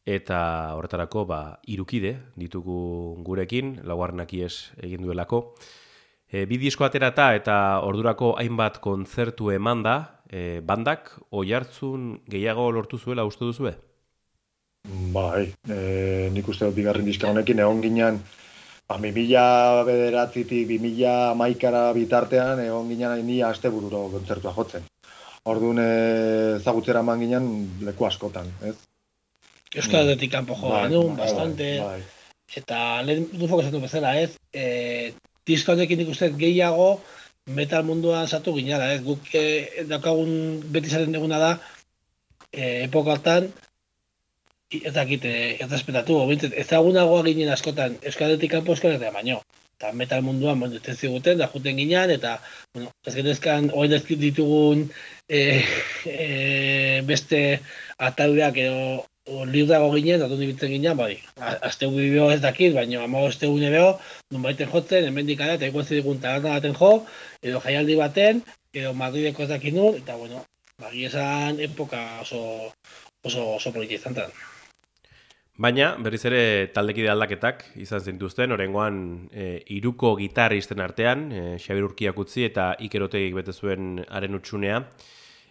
eta 0.09 0.39
horretarako 0.73 1.25
ba, 1.29 1.41
irukide 1.69 2.15
ditugu 2.41 2.79
gurekin, 3.27 3.75
laugarrenak 3.85 4.33
ies 4.33 4.71
egin 4.81 5.05
duelako. 5.05 5.43
E, 6.25 6.47
bi 6.49 6.57
disko 6.57 6.87
aterata 6.87 7.27
eta 7.37 7.57
ordurako 7.85 8.31
hainbat 8.41 8.79
kontzertu 8.81 9.51
eman 9.53 9.85
da, 9.85 9.95
e, 10.25 10.61
bandak 10.65 11.13
oi 11.37 11.53
hartzun 11.53 12.09
gehiago 12.25 12.71
lortu 12.73 12.97
zuela 12.97 13.27
uste 13.29 13.45
duzue? 13.45 13.75
Bai, 15.13 15.51
e, 15.69 15.79
nik 16.33 16.49
uste 16.49 16.65
dut 16.65 16.81
bigarren 16.81 17.05
diska 17.05 17.29
honekin 17.29 17.61
egon 17.61 17.85
ginen 17.85 18.23
Ba, 18.89 18.97
mi 18.97 19.11
mila 19.13 19.83
bederatzitik, 19.85 20.63
bi 20.65 20.79
mila 20.81 21.35
maikara 21.37 21.91
bitartean, 21.93 22.57
egon 22.63 22.87
ginen 22.89 23.19
ni 23.27 23.35
aste 23.45 23.69
bururo 23.69 24.07
kontzertua 24.09 24.53
jotzen. 24.55 24.87
Orduan 25.51 25.77
ezagutzera 25.83 27.03
eman 27.05 27.21
ginen 27.21 27.45
leku 27.85 28.07
askotan, 28.07 28.49
ez? 28.65 28.73
Euskal 29.75 30.01
Athletic 30.01 30.31
kanpo 30.33 30.57
jo 30.57 30.71
Bai, 30.73 30.81
genuen, 30.87 31.13
bai, 31.13 31.21
bastante. 31.21 31.69
bai. 31.85 32.01
Eta 32.57 32.79
lehen 33.05 33.29
dufok 33.37 33.61
esatu 33.61 33.83
bezala, 33.85 34.15
ez? 34.23 34.31
E, 34.49 35.13
disko 35.45 35.75
honekin 35.75 36.01
nik 36.01 36.09
uste 36.09 36.31
dut 36.31 36.41
gehiago 36.41 36.89
metal 37.59 37.85
munduan 37.85 38.25
sartu 38.25 38.55
ginara, 38.57 38.89
ez? 38.95 39.03
Guk 39.05 39.29
e, 39.37 39.85
daukagun 39.91 40.63
beti 40.73 40.89
zaten 40.89 41.13
duguna 41.13 41.37
da, 41.45 41.51
e, 42.49 42.89
epoka 42.89 43.13
hartan, 43.13 43.51
i- 43.53 43.68
ez 44.69 44.93
dakit, 44.93 45.23
errespetatu, 45.65 46.19
bintzat, 46.29 46.53
ezagunagoa 46.63 47.23
ginen 47.25 47.49
askotan 47.53 47.95
Euskal 48.05 48.29
Athletic 48.29 48.51
kanpo 48.53 48.75
Euskal 48.75 48.93
Herria 48.95 49.11
baino. 49.15 49.39
Eta 49.79 49.93
metal 49.95 50.21
munduan, 50.21 50.59
bueno, 50.59 50.75
ez 50.75 50.95
ziguten, 50.97 51.37
da 51.39 51.47
juten 51.49 51.77
ginean, 51.79 52.11
eta, 52.11 52.35
bueno, 52.75 52.91
ez 53.07 53.13
genezkan, 53.15 53.69
oain 53.73 53.95
ez 53.95 54.03
ditugun 54.03 54.83
e, 55.27 55.39
e, 56.25 56.27
beste 57.07 57.39
ataldeak 58.09 58.59
edo 58.65 59.45
librago 59.53 59.89
ginen, 59.95 60.19
datu 60.21 60.37
nibitzen 60.37 60.73
ginen, 60.75 60.97
bai, 60.99 61.15
a- 61.39 61.55
aste 61.69 61.87
bideo 61.95 62.27
ez 62.33 62.41
dakit, 62.43 62.75
baina 62.75 63.01
ama 63.05 63.23
aste 63.27 63.47
une 63.47 63.71
beho, 63.73 63.95
nun 64.29 64.45
baiten 64.45 64.69
jotzen, 64.69 65.07
hemendik 65.07 65.41
ara, 65.41 65.55
eta 65.57 65.71
igual 65.71 65.87
zidigun 65.87 66.21
taberna 66.21 66.57
baten 66.59 66.75
jo, 66.75 66.91
edo 67.41 67.63
jaialdi 67.65 67.97
baten, 68.03 68.43
edo 68.73 68.93
Madrideko 68.93 69.47
ez 69.47 69.49
dakit 69.55 69.73
nun, 69.73 69.97
eta 70.03 70.19
bueno, 70.19 70.43
bagi 70.77 71.07
esan 71.09 71.59
epoka 71.63 72.03
oso, 72.21 72.43
oso, 73.23 73.53
oso 73.55 73.73
zen. 73.73 74.31
Baina, 75.59 75.89
berriz 75.99 76.21
ere 76.23 76.41
taldekide 76.71 77.09
aldaketak 77.11 77.65
izan 77.83 77.99
zintuzten, 77.99 78.53
orengoan 78.55 78.99
e, 79.27 79.47
iruko 79.75 80.13
gitarristen 80.15 80.79
artean, 80.79 81.25
e, 81.35 81.41
Xabir 81.59 81.83
Urkiak 81.83 82.19
utzi 82.23 82.45
eta 82.47 82.69
Iker 82.85 83.03
Otegik 83.09 83.35
bete 83.35 83.51
zuen 83.51 83.97
haren 84.07 84.37
utxunea. 84.39 84.77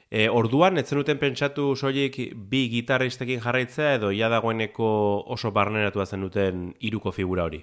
E, 0.09 0.23
orduan, 0.33 0.81
ez 0.81 0.87
zenuten 0.89 1.21
pentsatu 1.21 1.75
soilik 1.77 2.17
bi 2.49 2.63
gitarristekin 2.73 3.43
jarraitzea 3.45 3.99
edo 3.99 4.09
ja 4.17 4.31
dagoeneko 4.33 4.89
oso 5.37 5.53
barneratua 5.53 6.07
zenuten 6.07 6.71
iruko 6.81 7.13
figura 7.13 7.45
hori. 7.45 7.61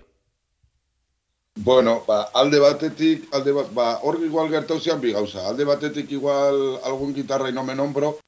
Bueno, 1.66 2.04
ba, 2.06 2.28
alde 2.38 2.60
batetik, 2.62 3.26
alde 3.34 3.58
bat, 3.58 3.74
ba, 3.74 3.88
hor 4.06 4.20
igual 4.22 4.54
gertau 4.54 4.78
zian 4.78 5.02
bi 5.02 5.18
gauza. 5.18 5.48
Alde 5.50 5.66
batetik 5.66 6.14
igual 6.14 6.78
algun 6.86 7.16
gitarra 7.16 7.50
no 7.50 7.64
me 7.66 7.74
nombro, 7.74 8.20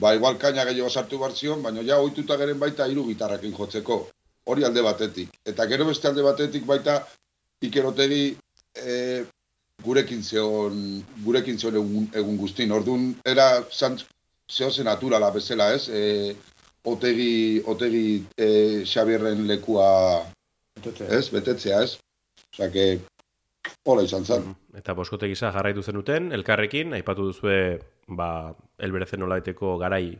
ba, 0.00 0.14
igual 0.16 0.38
kaina 0.38 0.64
gehiago 0.64 0.90
sartu 0.90 1.18
bar 1.18 1.34
zion, 1.36 1.62
baina 1.62 1.82
ja 1.86 2.00
ohituta 2.00 2.36
geren 2.40 2.58
baita 2.58 2.86
hiru 2.88 3.06
gitarrakin 3.08 3.54
jotzeko. 3.56 4.00
Hori 4.50 4.64
alde 4.64 4.82
batetik. 4.82 5.34
Eta 5.46 5.66
gero 5.68 5.86
beste 5.86 6.08
alde 6.08 6.24
batetik 6.24 6.64
baita 6.66 7.00
ikerotegi 7.62 8.22
e, 8.74 8.94
gurekin 9.84 10.22
zeon, 10.22 10.80
gurekin 11.24 11.58
zeon 11.58 11.76
egun, 11.82 12.08
egun 12.22 12.40
guztin. 12.40 12.72
Orduan, 12.72 13.12
era 13.24 13.50
zan, 13.70 13.98
zehoze 14.50 14.84
naturala 14.84 15.30
bezala, 15.34 15.70
ez? 15.76 15.88
E, 15.88 16.34
otegi, 16.84 17.62
otegi 17.68 18.04
e, 18.36 18.50
Xabierren 18.88 19.46
lekua, 19.46 19.88
Betetze. 20.76 21.08
ez? 21.16 21.28
Betetzea, 21.30 21.82
ez? 21.84 21.98
Osea, 22.50 22.70
que 22.72 22.86
hola 23.84 24.04
izan 24.06 24.24
zen. 24.24 24.50
Eta 24.76 24.94
boskote 24.96 25.28
gisa 25.30 25.52
jarraitu 25.54 25.82
zenuten, 25.82 26.30
elkarrekin, 26.36 26.94
aipatu 26.96 27.28
duzue, 27.30 27.56
ba, 28.10 28.54
elberezen 28.78 29.20
nolaiteko 29.22 29.76
garai 29.78 30.18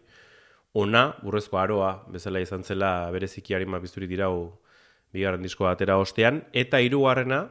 ona, 0.73 1.17
burrezko 1.23 1.59
aroa, 1.59 1.95
bezala 2.13 2.41
izan 2.43 2.63
zela 2.63 3.11
bereziki 3.11 3.55
harima 3.55 3.81
bizturi 3.83 4.07
dirau 4.07 4.61
bigarren 5.13 5.43
diskoa 5.43 5.75
atera 5.75 5.99
ostean, 5.99 6.45
eta 6.53 6.79
hirugarrena 6.79 7.49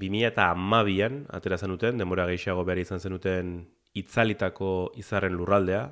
2000 0.00 0.26
eta 0.32 0.50
amabian 0.50 1.24
atera 1.30 1.58
zenuten, 1.58 1.98
denbora 2.00 2.26
gehiago 2.30 2.64
behar 2.64 2.80
izan 2.82 3.00
zenuten 3.00 3.60
itzalitako 3.94 4.92
izarren 4.98 5.36
lurraldea, 5.38 5.84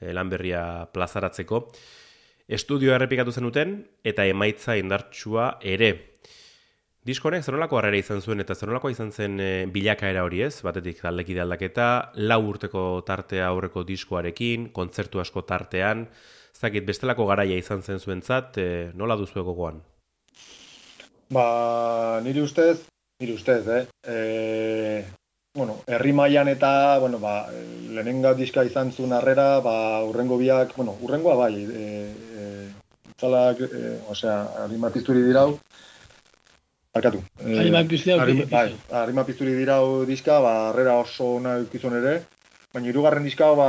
eh, 0.00 0.12
lanberria 0.14 0.88
plazaratzeko. 0.94 1.68
Estudioa 2.48 2.98
errepikatu 2.98 3.32
zenuten, 3.32 3.84
eta 4.04 4.26
emaitza 4.26 4.76
indartsua 4.76 5.58
ere. 5.62 5.92
Disko 7.04 7.28
honek 7.28 7.42
zer 7.44 7.52
nolako 7.52 7.76
harrera 7.76 7.98
izan 8.00 8.22
zuen 8.24 8.40
eta 8.40 8.54
zer 8.56 8.70
nolako 8.70 8.88
izan 8.88 9.10
zen 9.12 9.34
e, 9.36 9.48
bilakaera 9.72 10.22
hori 10.24 10.38
ez? 10.46 10.62
Batetik 10.64 11.02
taldekide 11.04 11.42
aldaketa, 11.42 11.88
lau 12.30 12.38
urteko 12.48 12.84
tartea 13.04 13.50
aurreko 13.50 13.82
diskoarekin, 13.84 14.70
kontzertu 14.72 15.20
asko 15.20 15.42
tartean, 15.44 16.06
ez 16.48 16.62
dakit 16.62 16.88
bestelako 16.88 17.28
garaia 17.28 17.60
izan 17.60 17.84
zen 17.84 18.00
zuentzat, 18.00 18.56
e, 18.56 18.68
nola 18.96 19.18
duzu 19.20 19.44
gogoan? 19.44 19.82
Ba, 21.36 21.44
niri 22.24 22.40
ustez, 22.40 22.86
niri 23.20 23.36
ustez, 23.36 23.60
eh? 23.68 23.84
E, 24.08 25.04
bueno, 25.60 25.82
herri 25.84 26.16
mailan 26.16 26.48
eta, 26.56 26.74
bueno, 27.04 27.20
ba, 27.20 27.36
lehenenga 27.52 28.32
diska 28.32 28.64
izan 28.64 28.96
zuen 28.96 29.12
harrera, 29.12 29.58
ba, 29.60 29.76
urrengo 30.08 30.40
biak, 30.40 30.72
bueno, 30.80 30.96
urrengoa 31.04 31.36
bai, 31.36 31.54
e, 31.68 31.88
e, 32.40 32.68
zalak, 33.20 33.60
e, 33.68 33.98
osea, 34.08 34.38
harima 34.64 34.88
pizturi 34.94 35.28
dirau, 35.28 35.50
Barkatu. 36.94 37.24
Eh, 37.42 37.58
Harima 37.58 37.82
pizturi 37.82 38.14
harima-. 38.14 38.46
Bai, 38.50 38.68
harima 39.02 39.24
pizturi 39.26 39.56
dirau 39.58 40.04
diska, 40.06 40.38
ba, 40.40 40.54
harrera 40.68 40.94
oso 41.02 41.34
ona 41.40 41.56
eukizun 41.64 41.98
ere, 41.98 42.20
baina 42.72 42.88
hirugarren 42.92 43.26
diska, 43.26 43.48
ba, 43.58 43.68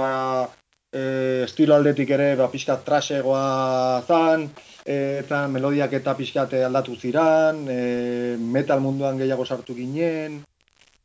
e, 0.93 1.01
estilo 1.47 1.73
aldetik 1.75 2.13
ere, 2.13 2.35
ba, 2.37 2.51
pixka 2.53 2.77
trasegoa 2.85 4.03
zan, 4.05 4.45
e, 4.85 4.99
eta 5.23 5.41
melodiak 5.49 5.97
eta 5.97 6.13
pixkat 6.19 6.53
aldatu 6.67 6.95
ziran, 7.01 7.65
e, 7.65 8.37
metal 8.37 8.85
munduan 8.85 9.17
gehiago 9.17 9.45
sartu 9.45 9.73
ginen, 9.73 10.43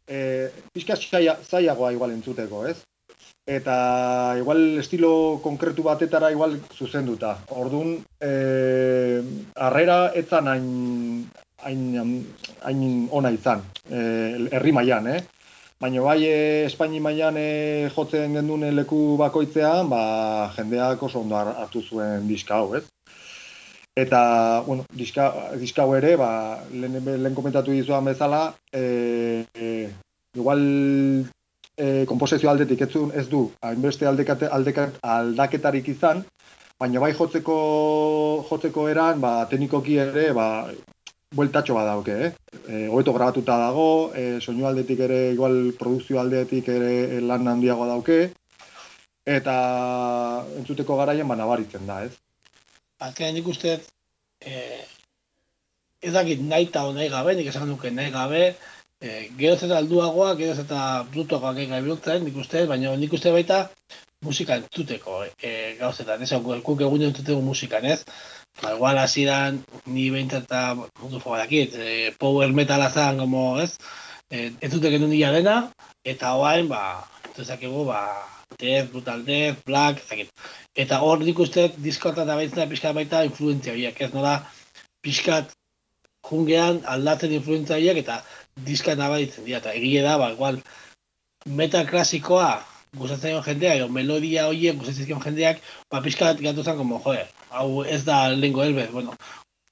e, 0.05 0.21
pixka 0.75 1.01
zaila, 1.01 1.39
zailagoa 1.41 1.95
igual 1.97 2.13
entzuteko, 2.13 2.67
ez? 2.69 2.79
Eta 3.51 4.37
igual 4.39 4.79
estilo 4.79 5.41
konkretu 5.43 5.83
batetara 5.83 6.29
igual 6.31 6.59
zuzenduta. 6.77 7.39
Ordun 7.57 7.97
e, 8.21 8.31
harrera 9.57 10.03
etzan 10.21 10.51
hain, 10.53 10.69
hain, 11.65 12.25
hain 12.63 13.09
ona 13.11 13.31
izan, 13.31 13.63
e, 13.91 14.49
herri 14.53 14.73
mailan, 14.73 15.07
eh? 15.07 15.21
Baina 15.81 16.03
bai 16.05 16.19
e, 16.29 16.65
Espaini 16.67 17.01
mailan 17.01 17.37
e, 17.41 17.89
jotzen 17.95 18.35
gendun 18.37 18.67
leku 18.77 19.17
bakoitzean, 19.17 19.89
ba, 19.89 20.53
jendeak 20.57 21.03
oso 21.03 21.21
ondo 21.21 21.37
har- 21.37 21.55
hartu 21.63 21.83
zuen 21.83 22.27
diska 22.29 22.59
hau, 22.59 22.75
ez? 22.77 22.85
Eta, 23.97 24.63
bueno, 24.67 24.85
diska, 24.97 25.33
diska 25.61 25.83
hau 25.83 25.95
ere, 25.97 26.15
ba, 26.17 26.61
lehen, 26.73 27.01
lehen 27.23 27.35
komentatu 27.35 27.73
dizuan 27.75 28.05
bezala, 28.05 28.55
e, 28.73 29.45
e, 29.55 29.89
igual 30.37 30.61
e, 31.77 32.05
komposizio 32.07 32.51
aldetik 32.51 32.85
du- 32.93 33.11
ez 33.15 33.27
du, 33.29 33.51
hainbeste 33.63 34.07
aldekate, 34.07 34.47
aldekat, 34.47 35.01
aldaketarik 35.03 35.89
izan, 35.89 36.23
baina 36.79 37.01
bai 37.01 37.13
jotzeko, 37.13 37.57
jotzeko 38.49 38.89
eran, 38.89 39.21
ba, 39.21 39.47
teknikoki 39.51 39.97
ere, 39.99 40.31
ba, 40.33 40.47
bueltatxo 41.35 41.75
bat 41.77 41.87
dauke, 41.87 42.15
eh? 42.27 42.31
E, 42.67 42.89
grabatuta 42.89 43.57
dago, 43.59 44.13
e, 44.15 44.41
soinu 44.41 44.67
aldetik 44.67 45.01
ere, 45.07 45.21
igual 45.33 45.73
produkzio 45.79 46.19
aldetik 46.21 46.69
ere 46.69 47.21
lan 47.21 47.47
handiago 47.47 47.87
dauke, 47.87 48.19
eta 49.27 49.55
entzuteko 50.59 50.97
garaian 50.99 51.29
ba 51.29 51.37
nabaritzen 51.39 51.87
da, 51.87 52.03
ez? 52.05 52.13
Azkenean 52.99 53.39
nik 53.39 53.47
uste, 53.47 53.79
eh, 54.41 54.83
ez 56.03 56.13
dakit 56.13 56.43
nahi 56.43 56.67
eta 56.67 56.85
nahi 56.93 57.09
gabe, 57.09 57.37
nik 57.37 57.47
esan 57.53 57.69
nuke 57.69 57.91
nahi 57.95 58.11
gabe, 58.11 58.43
eh, 59.01 59.31
geroz 59.39 59.63
eta 59.63 59.79
alduagoa, 59.79 60.35
geroz 60.35 60.59
eta 60.65 61.05
brutuagoak 61.13 61.63
egin 61.63 61.85
biltzen, 61.85 62.25
nik 62.25 62.37
uste, 62.43 62.67
baina 62.67 62.97
nik 62.97 63.13
uste 63.13 63.31
baita 63.31 63.69
musika 64.21 64.57
entzuteko 64.61 65.23
eh, 65.25 65.77
gauzetan, 65.79 66.23
ez, 66.23 66.33
guk 66.65 66.83
egun 66.85 67.05
entzuteko 67.07 67.41
musikan, 67.45 67.87
ez? 67.89 68.03
Ba, 68.61 68.75
igual 68.75 68.99
hasieran 69.01 69.63
ni 69.87 70.11
behintzat 70.13 70.45
eta 70.45 70.63
mundu 70.77 71.21
fogadakit, 71.23 71.77
eh, 71.81 72.11
power 72.21 72.53
metala 72.53 72.91
zan, 72.91 73.23
como, 73.23 73.45
ez? 73.63 73.79
Eh, 74.31 74.51
entzute 74.61 74.91
genuen 74.93 75.15
ia 75.17 75.31
dena, 75.33 75.55
eta 76.05 76.35
hoain, 76.37 76.69
ba, 76.69 76.83
entzuzakegu, 77.31 77.87
ba, 77.89 78.03
death, 78.61 78.91
brutal 78.93 79.25
death, 79.25 79.63
black, 79.65 80.03
ez 80.03 80.11
dakit. 80.11 80.35
Eta 80.85 81.01
hor 81.07 81.25
nik 81.25 81.41
uste 81.41 81.71
diskortan 81.87 82.29
da 82.29 82.37
baitzen 82.37 82.69
pixkat 82.69 82.99
baita 82.99 83.23
influentzia 83.25 83.73
horiek, 83.73 84.03
ez 84.05 84.13
nola 84.13 84.35
pixkat 85.01 85.55
jungean 86.29 86.83
aldatzen 86.85 87.33
influentzia 87.39 87.79
horiek 87.81 88.03
eta 88.03 88.21
diskat 88.69 89.01
nabaritzen 89.01 89.49
dira, 89.49 89.63
eta 89.65 89.73
egie 89.81 90.05
da, 90.05 90.19
ba, 90.21 90.29
igual, 90.37 90.61
metal 91.49 91.89
klasikoa 91.89 92.51
gustatzen 92.97 93.43
jendea, 93.47 93.75
edo 93.79 93.89
melodia 93.89 94.47
horiek 94.49 94.79
gustatzen 94.81 95.23
jendeak, 95.25 95.61
ba, 95.91 96.03
pixka 96.03 96.33
bat 96.33 96.43
gatu 96.43 96.65
zen, 96.65 96.77
como, 96.79 96.99
joder, 97.05 97.29
hau 97.51 97.85
ez 97.85 98.03
da 98.05 98.29
lengo 98.35 98.65
elbez, 98.65 98.91
bueno. 98.93 99.15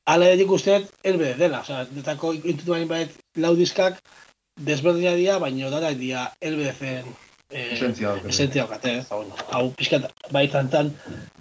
Hala 0.08 0.30
edik 0.32 0.50
usteet, 0.50 0.88
elbez 1.04 1.36
dela, 1.36 1.60
oza, 1.60 1.84
detako 1.92 2.32
intutu 2.38 2.72
bain 2.72 2.88
bat 2.88 3.12
lau 3.36 3.54
diskak, 3.56 3.98
desberdina 4.58 5.14
dira, 5.18 5.38
baina 5.42 5.70
dara 5.70 5.92
dira 5.94 6.28
elbezen 6.40 7.04
eh, 7.50 7.74
Esentzia 7.74 8.14
daukate. 8.14 8.28
esentzia 8.32 8.64
daukate, 8.64 8.94
ez, 9.02 9.06
hau, 9.10 9.24
hau 9.52 9.68
pixka 9.76 10.00
bai 10.34 10.46
tantan 10.52 10.94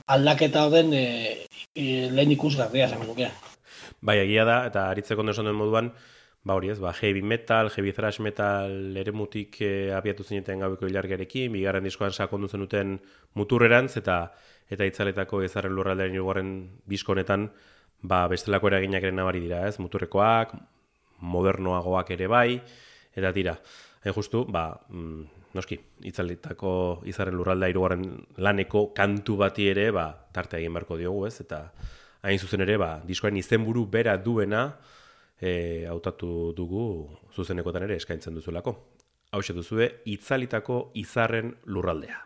aldaketa 0.07 0.65
horren 0.67 0.93
eh, 0.93 1.47
eh, 1.75 2.09
lehen 2.11 2.35
ikusgarria 2.35 2.89
zen. 2.89 3.31
Bai, 4.01 4.19
egia 4.25 4.45
da, 4.45 4.61
eta 4.69 4.89
aritzeko 4.91 5.23
ondo 5.23 5.33
esan 5.33 5.49
duen 5.49 5.57
moduan, 5.57 5.91
ba 6.47 6.55
hori 6.55 6.71
ez, 6.71 6.79
ba, 6.79 6.93
heavy 6.95 7.21
metal, 7.21 7.69
heavy 7.75 7.91
thrash 7.91 8.21
metal 8.23 8.95
eremutik 8.97 9.59
e, 9.61 9.71
abiatu 9.91 10.23
zineten 10.23 10.63
gaueko 10.63 10.87
ilargerekin, 10.87 11.51
bigarren 11.51 11.83
diskoan 11.83 12.13
sakondu 12.15 12.47
zenuten 12.47 12.95
muturrerantz, 13.35 13.97
eta 13.99 14.19
eta 14.71 14.87
itzaletako 14.87 15.41
ezarren 15.43 15.75
lurraldearen 15.75 16.15
hirugarren 16.15 16.51
disko 16.87 17.13
honetan, 17.13 17.49
ba, 18.01 18.25
bestelako 18.31 18.71
eraginak 18.71 19.03
ere 19.03 19.15
nabari 19.15 19.43
dira, 19.43 19.65
ez, 19.67 19.77
muturrekoak, 19.83 20.55
modernoagoak 21.35 22.11
ere 22.15 22.27
bai, 22.31 22.59
eta 23.17 23.31
tira. 23.35 23.57
Hain 24.03 24.15
justu, 24.15 24.43
ba, 24.51 24.69
mm, 24.89 25.53
noski, 25.57 25.79
itzaletako 26.07 26.73
izarren 27.09 27.35
lurraldea 27.39 27.71
hirugarren 27.73 28.05
laneko 28.43 28.91
kantu 28.95 29.39
bati 29.43 29.67
ere, 29.71 29.89
ba, 29.95 30.09
tarte 30.35 30.59
egin 30.59 30.75
beharko 30.75 30.99
diogu, 30.99 31.25
ez, 31.27 31.39
eta 31.43 31.65
hain 32.23 32.39
zuzen 32.39 32.63
ere, 32.67 32.77
ba, 32.79 32.97
diskoaren 33.07 33.39
izenburu 33.39 33.87
bera 33.91 34.15
duena, 34.19 34.69
e, 35.41 35.85
hautatu 35.89 36.53
dugu 36.57 36.85
zuzenekotan 37.33 37.83
ere 37.83 37.95
eskaintzen 37.95 38.35
duzulako. 38.35 38.75
Hau 39.31 39.41
duzue, 39.53 39.89
itzalitako 40.05 40.91
izarren 40.95 41.55
lurraldea. 41.65 42.21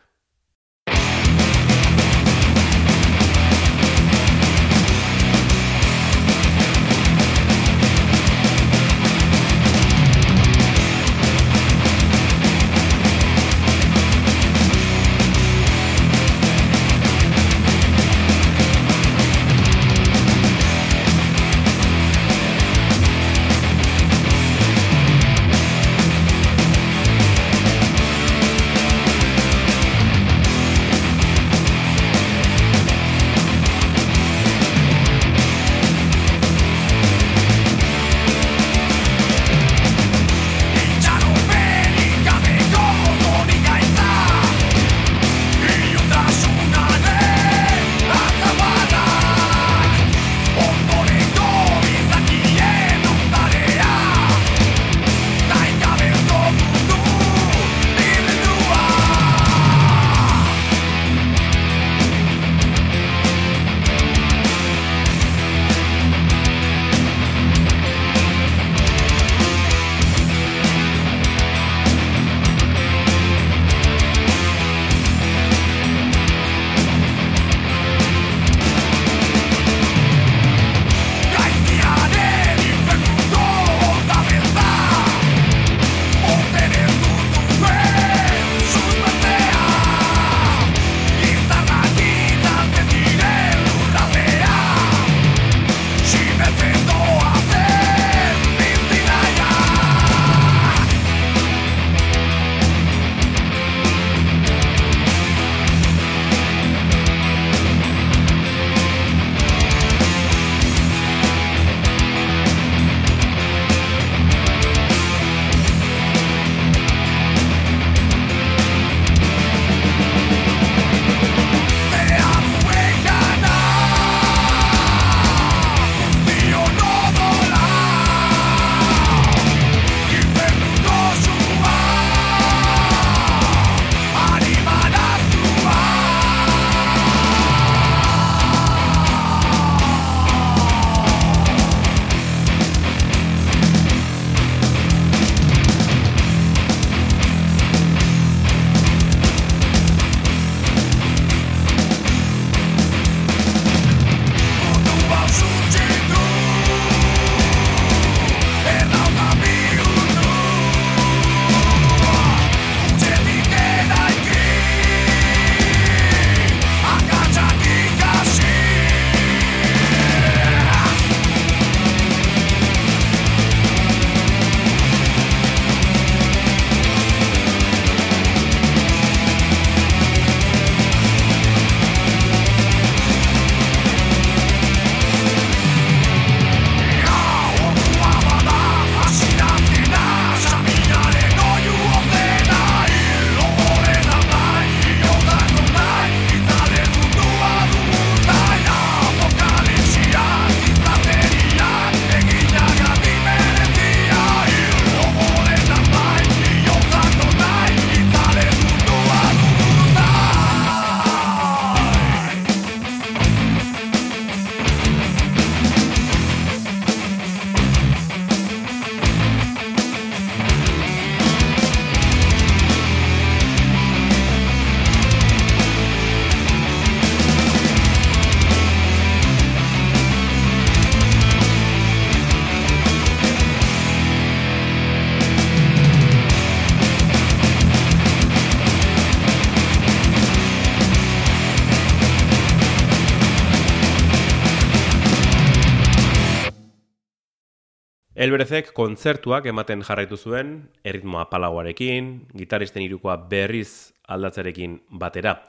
Elberezek 248.22 248.68
kontzertuak 248.78 249.48
ematen 249.50 249.82
jarraitu 249.82 250.14
zuen, 250.14 250.50
erritmoa 250.86 251.24
palagoarekin, 251.32 252.10
gitaristen 252.38 252.84
irukoa 252.86 253.16
berriz 253.32 253.96
aldatzarekin 254.14 254.76
batera. 255.02 255.40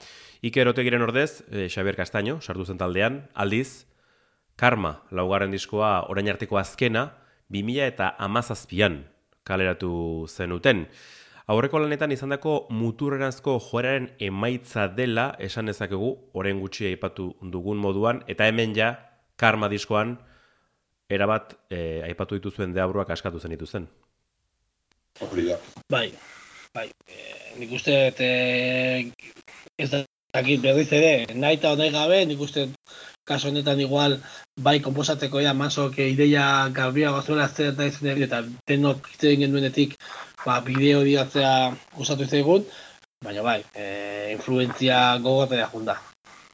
Iker 0.40 0.70
Otegiren 0.70 1.04
ordez, 1.04 1.42
e, 1.50 1.66
Xabier 1.68 1.98
Castaño, 1.98 2.38
sartu 2.40 2.64
zen 2.64 2.80
taldean, 2.80 3.26
aldiz, 3.34 3.84
Karma, 4.56 5.02
laugarren 5.10 5.52
diskoa 5.52 6.06
orain 6.08 6.32
arteko 6.32 6.56
azkena, 6.56 7.10
2000 7.52 7.92
eta 7.92 8.08
amazazpian 8.16 9.02
kaleratu 9.44 10.24
zenuten. 10.32 10.86
Aurreko 11.52 11.84
lanetan 11.84 12.16
izandako 12.16 12.68
muturrenazko 12.72 13.58
joeraren 13.68 14.14
emaitza 14.16 14.88
dela 14.88 15.34
esan 15.38 15.68
dezakegu 15.68 16.14
orain 16.32 16.64
gutxi 16.64 16.88
aipatu 16.88 17.34
dugun 17.42 17.76
moduan, 17.76 18.24
eta 18.32 18.48
hemen 18.48 18.72
ja, 18.72 18.94
Karma 19.36 19.68
diskoan, 19.68 20.22
erabat 21.16 21.54
e, 21.70 22.00
aipatu 22.08 22.38
dituzuen 22.38 22.74
deabruak 22.76 23.10
askatu 23.14 23.40
zen 23.40 23.54
dituzten. 23.54 23.88
Hori 25.20 25.48
da. 25.50 25.58
Bai, 25.92 26.08
bai. 26.74 26.88
E, 27.06 27.20
nik 27.60 27.72
uste, 27.76 27.96
e, 28.16 29.12
ez 29.78 29.90
da, 29.92 30.02
dakit 30.32 30.62
berriz 30.64 30.88
ere, 30.96 31.14
nahi 31.36 31.58
eta 31.60 31.74
nahi 31.76 31.92
gabe, 31.92 32.22
nik 32.28 32.40
uste, 32.40 32.68
kaso 33.28 33.50
honetan 33.50 33.80
igual, 33.80 34.16
bai, 34.56 34.78
komposateko 34.84 35.42
ja, 35.44 35.52
masok 35.54 35.98
ideia 36.04 36.46
garbia 36.74 37.12
bazuela 37.14 37.48
zer 37.48 37.74
da 37.76 37.86
izan 37.86 38.22
eta 38.26 38.42
denok 38.68 39.10
egin 39.18 39.46
genuenetik, 39.46 39.98
ba, 40.44 40.60
bideo 40.66 41.02
diatzea 41.06 41.52
gustatu 41.96 42.26
izaigun, 42.26 42.64
baina 43.24 43.44
bai, 43.46 43.60
e, 43.74 44.32
influentzia 44.32 45.02
gogotea 45.22 45.68
junda, 45.74 45.98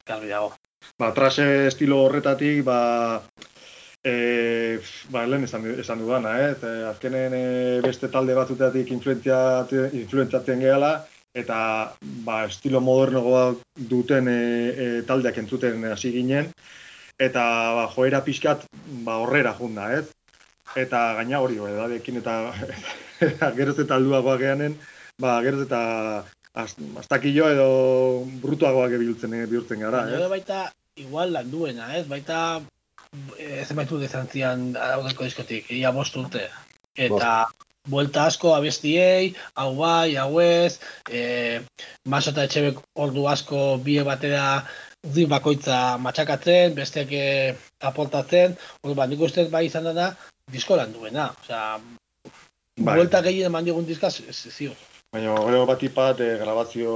garbi 0.05 0.29
dago. 0.35 0.53
Ba, 0.99 1.13
trase 1.15 1.47
estilo 1.67 2.03
horretatik, 2.03 2.61
ba, 2.67 2.79
E, 4.01 4.79
ba, 5.11 5.25
lehen 5.27 5.43
esan, 5.43 5.65
esan 5.81 5.99
dudana, 5.99 6.37
eh? 6.39 6.51
Ze, 6.55 6.69
azkenen 6.87 7.33
e, 7.35 7.45
beste 7.83 8.07
talde 8.07 8.35
batzuteatik 8.37 8.93
influentzatzen 8.95 10.63
gehala, 10.63 10.91
eta 11.35 11.57
ba, 12.23 12.45
estilo 12.45 12.79
modernoa 12.79 13.49
duten 13.91 14.31
e, 14.31 14.39
e, 14.85 14.87
taldeak 15.09 15.41
entzuten 15.43 15.83
hasi 15.91 16.13
ginen, 16.15 16.47
eta 17.19 17.43
ba, 17.75 17.89
joera 17.91 18.23
pixkat 18.23 18.63
ba, 19.03 19.19
horrera 19.19 19.53
junda, 19.59 19.91
ez? 19.99 20.07
Eta 20.79 21.03
gaina 21.19 21.43
hori, 21.43 21.59
edadekin 21.59 22.23
eta 22.23 22.39
geroz 23.59 23.77
eta 23.83 23.99
alduagoa 23.99 24.39
gehanen, 24.39 24.79
ba, 25.19 25.41
geroz 25.43 25.65
eta 25.67 25.83
astakillo 26.55 27.51
edo 27.51 27.69
brutuagoak 28.39 28.95
bihurtzen, 28.95 29.35
bihurtzen 29.51 29.83
gara, 29.83 30.07
ez? 30.07 30.25
baita, 30.31 30.69
igual 30.95 31.35
landuena, 31.35 31.91
ez? 31.99 32.07
Baita 32.07 32.61
ez 33.39 33.71
baitu 33.77 33.99
dezantzian 34.01 34.73
aurreko 34.79 35.25
diskotik, 35.27 35.71
ia 35.73 35.91
bost 35.95 36.15
urte. 36.19 36.45
Eta 36.97 37.47
buelta 37.89 38.25
asko 38.29 38.53
abestiei, 38.55 39.33
hau 39.55 39.71
bai, 39.77 40.15
hau 40.21 40.39
ez, 40.43 40.79
e, 41.09 41.61
maso 42.05 42.33
eta 42.33 42.45
etxebek 42.47 42.81
ordu 43.05 43.25
asko 43.31 43.79
bie 43.85 44.03
batera 44.07 44.65
zi 45.13 45.25
bakoitza 45.31 45.97
matxakatzen, 46.03 46.75
besteak 46.77 47.15
e, 47.15 47.55
aportatzen, 47.91 48.57
ordu 48.83 48.99
bat, 48.99 49.09
nik 49.09 49.25
ustez 49.29 49.47
bai 49.49 49.65
izan 49.69 49.89
dena, 49.89 50.11
disko 50.51 50.77
lan 50.77 50.93
duena. 50.93 51.31
Osea, 51.41 51.79
bai. 52.77 52.95
buelta 52.95 53.23
gehien 53.25 53.49
eman 53.49 53.65
digun 53.65 53.87
diskaz, 53.89 54.17
zio. 54.35 54.75
Baina, 55.09 55.33
gero 55.41 55.63
bat 55.65 55.81
ipat, 55.81 56.19
e, 56.21 56.37
grabazio 56.37 56.93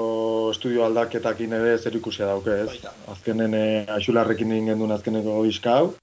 estudio 0.51 0.83
aldaketakin 0.85 1.55
ere 1.57 1.77
zer 1.79 1.95
ikusia 1.97 2.27
dauke, 2.29 2.59
ez? 2.67 2.91
Azkenen, 3.09 3.55
e, 3.57 3.85
axularrekin 3.95 4.53
ingen 4.53 4.83
duen 4.83 4.93
azkeneko 4.93 5.41
bizkau, 5.47 5.95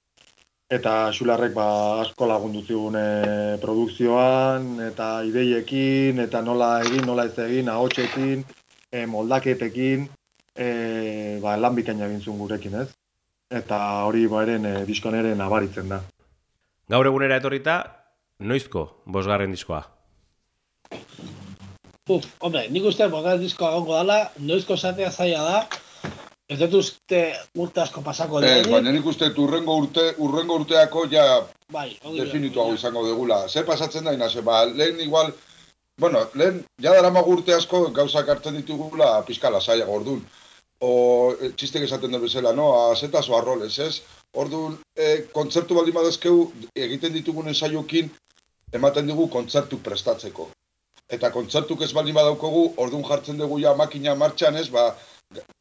eta 0.71 1.11
xularrek 1.11 1.51
ba, 1.53 1.67
asko 2.05 2.27
lagundu 2.29 2.63
zigun 2.63 2.95
e, 2.95 3.57
produkzioan, 3.59 4.77
eta 4.87 5.09
ideiekin, 5.27 6.21
eta 6.23 6.39
nola 6.45 6.77
egin, 6.85 7.03
nola 7.07 7.27
ez 7.27 7.35
egin, 7.43 7.69
ahotsekin, 7.69 8.45
e, 8.87 9.05
moldaketekin, 9.11 10.07
e, 10.55 10.67
ba, 11.43 11.57
lan 11.59 11.75
bikaina 11.75 12.07
egin 12.07 12.23
zuen 12.23 12.39
gurekin, 12.39 12.79
ez? 12.85 12.87
Eta 13.51 13.81
hori 14.07 14.23
ba 14.31 14.45
eren 14.45 14.65
e, 14.69 14.75
diskoan 14.87 15.19
ere 15.19 15.35
nabaritzen 15.35 15.91
da. 15.91 15.99
Gaur 16.91 17.07
egunera 17.11 17.41
etorrita, 17.41 17.81
noizko 18.39 18.87
bosgarren 19.11 19.51
diskoa? 19.51 19.83
Uf, 22.11 22.25
hombre, 22.39 22.63
nik 22.71 22.87
uste 22.87 23.11
bosgarren 23.11 23.43
diskoa 23.43 23.75
gongo 23.75 23.99
dala, 23.99 24.21
noizko 24.39 24.79
zatea 24.79 25.11
zaila 25.11 25.43
da, 25.49 25.81
Ez 26.51 26.57
dut 26.59 26.73
uste 26.81 27.19
urte 27.63 27.79
asko 27.85 28.01
pasako 28.03 28.41
Ez, 28.43 28.65
baina 28.67 28.91
nik 28.91 29.05
uste 29.07 29.29
urrengo, 29.39 29.77
urte, 29.85 30.03
urrengo 30.25 30.57
urteako 30.59 31.05
ja 31.11 31.23
bai, 31.71 31.87
definitu 32.17 32.59
hau 32.59 32.73
izango 32.75 33.05
degula. 33.07 33.45
Zer 33.47 33.63
pasatzen 33.69 34.03
da 34.03 34.13
inaze, 34.17 34.43
ba, 34.43 34.65
lehen 34.65 34.99
igual, 34.99 35.31
bueno, 36.01 36.25
lehen, 36.35 36.59
ja 36.83 36.91
dara 36.97 37.23
urte 37.35 37.55
asko 37.55 37.85
gauzak 37.95 38.29
hartzen 38.33 38.57
ditugula 38.59 39.13
pizkala 39.27 39.61
saia 39.61 39.85
gordun. 39.85 40.25
O, 40.81 40.91
e, 41.39 41.51
txistek 41.55 41.85
esaten 41.85 42.11
dut 42.11 42.25
bezala, 42.25 42.51
no? 42.57 42.67
Azetas 42.89 43.29
o 43.29 43.37
arroles, 43.37 43.77
ez? 43.79 44.01
Orduan, 44.43 44.75
e, 44.97 45.27
kontzertu 45.31 45.77
baldin 45.77 45.95
badezkeu, 45.95 46.49
egiten 46.75 47.13
ditugun 47.13 47.47
ensaiokin, 47.53 48.09
ematen 48.73 49.07
dugu 49.07 49.29
kontzertu 49.29 49.79
prestatzeko. 49.85 50.49
Eta 51.11 51.29
kontzertuk 51.31 51.83
ez 51.85 51.91
baldin 51.93 52.17
badaukogu, 52.17 52.65
orduan 52.81 53.07
jartzen 53.07 53.39
dugu 53.39 53.59
ja 53.61 53.75
makina 53.77 54.15
martxan, 54.15 54.57
ez? 54.57 54.67
Ba, 54.73 54.89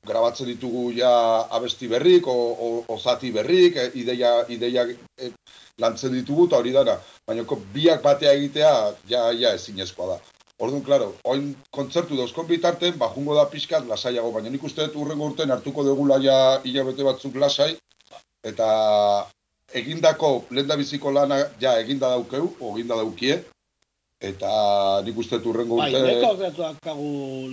grabatzen 0.06 0.48
ditugu 0.50 0.90
ja 0.96 1.10
abesti 1.50 1.88
berrik, 1.88 2.26
o, 2.26 2.34
o, 2.34 2.68
o 2.88 2.98
zati 2.98 3.30
berrik, 3.32 3.76
e, 3.76 3.90
ideia, 4.00 4.32
ideia 4.48 4.86
e, 4.90 5.30
lantzen 5.78 6.12
ditugu, 6.16 6.46
eta 6.48 6.58
hori 6.58 6.72
dana. 6.74 6.96
Baina 7.26 7.44
biak 7.74 8.02
batea 8.02 8.32
egitea, 8.38 8.74
ja, 9.08 9.30
ja 9.32 9.54
ezinezkoa 9.54 10.14
da. 10.14 10.18
Orduan, 10.60 10.82
klaro, 10.84 11.14
oin 11.24 11.54
kontzertu 11.72 12.16
dauzkon 12.18 12.46
bitarten, 12.48 12.98
bajungo 13.00 13.34
da 13.36 13.46
pixkat 13.48 13.86
lasaiago, 13.88 14.32
baina 14.32 14.50
nik 14.52 14.64
uste 14.64 14.84
dut 14.86 14.98
urrengo 15.04 15.30
urten 15.30 15.50
hartuko 15.50 15.84
degula 15.86 16.18
ja 16.20 16.36
hilabete 16.64 17.06
batzuk 17.06 17.38
lasai, 17.40 17.70
eta 18.44 18.66
egindako 19.80 20.44
lenda 20.50 20.76
biziko 20.76 21.14
lana 21.16 21.38
ja 21.62 21.78
eginda 21.80 22.12
daukeu, 22.12 22.52
o 22.60 22.74
eginda 22.74 22.98
daukie, 23.00 23.40
eta 24.20 24.52
nik 25.06 25.16
uste 25.24 25.38
dut 25.38 25.54
urrengo 25.54 25.80
urte... 25.80 25.96
Bai, 25.96 26.02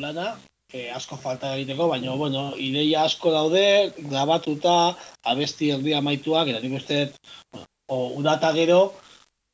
lana, 0.03 0.36
e, 0.74 0.89
asko 0.91 1.18
falta 1.18 1.53
egiteko, 1.55 1.88
baina, 1.91 2.13
bueno, 2.20 2.51
ideia 2.59 3.05
asko 3.07 3.32
daude, 3.32 3.93
grabatuta, 3.97 4.95
abesti 5.32 5.72
erdi 5.76 5.95
amaituak, 5.95 6.51
eta 6.51 6.61
nik 6.63 6.78
uste, 6.82 6.99
bueno, 7.51 7.68
o, 7.88 7.99
udata 8.20 8.51
gero, 8.55 8.82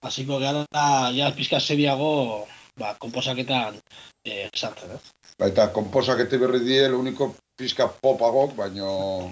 hasiko 0.04 0.40
gara, 0.42 0.66
ja, 1.14 1.32
pizka 1.38 1.60
seriago, 1.60 2.48
ba, 2.80 2.96
komposaketan 3.00 3.78
e, 4.26 4.50
sartzen, 4.54 4.98
ez? 4.98 5.04
Baita, 5.40 5.70
komposakete 5.74 6.38
berri 6.42 6.64
die, 6.66 6.82
lo 6.90 7.00
único 7.00 7.34
pizka 7.58 7.88
popagok, 7.88 8.56
baino... 8.58 9.32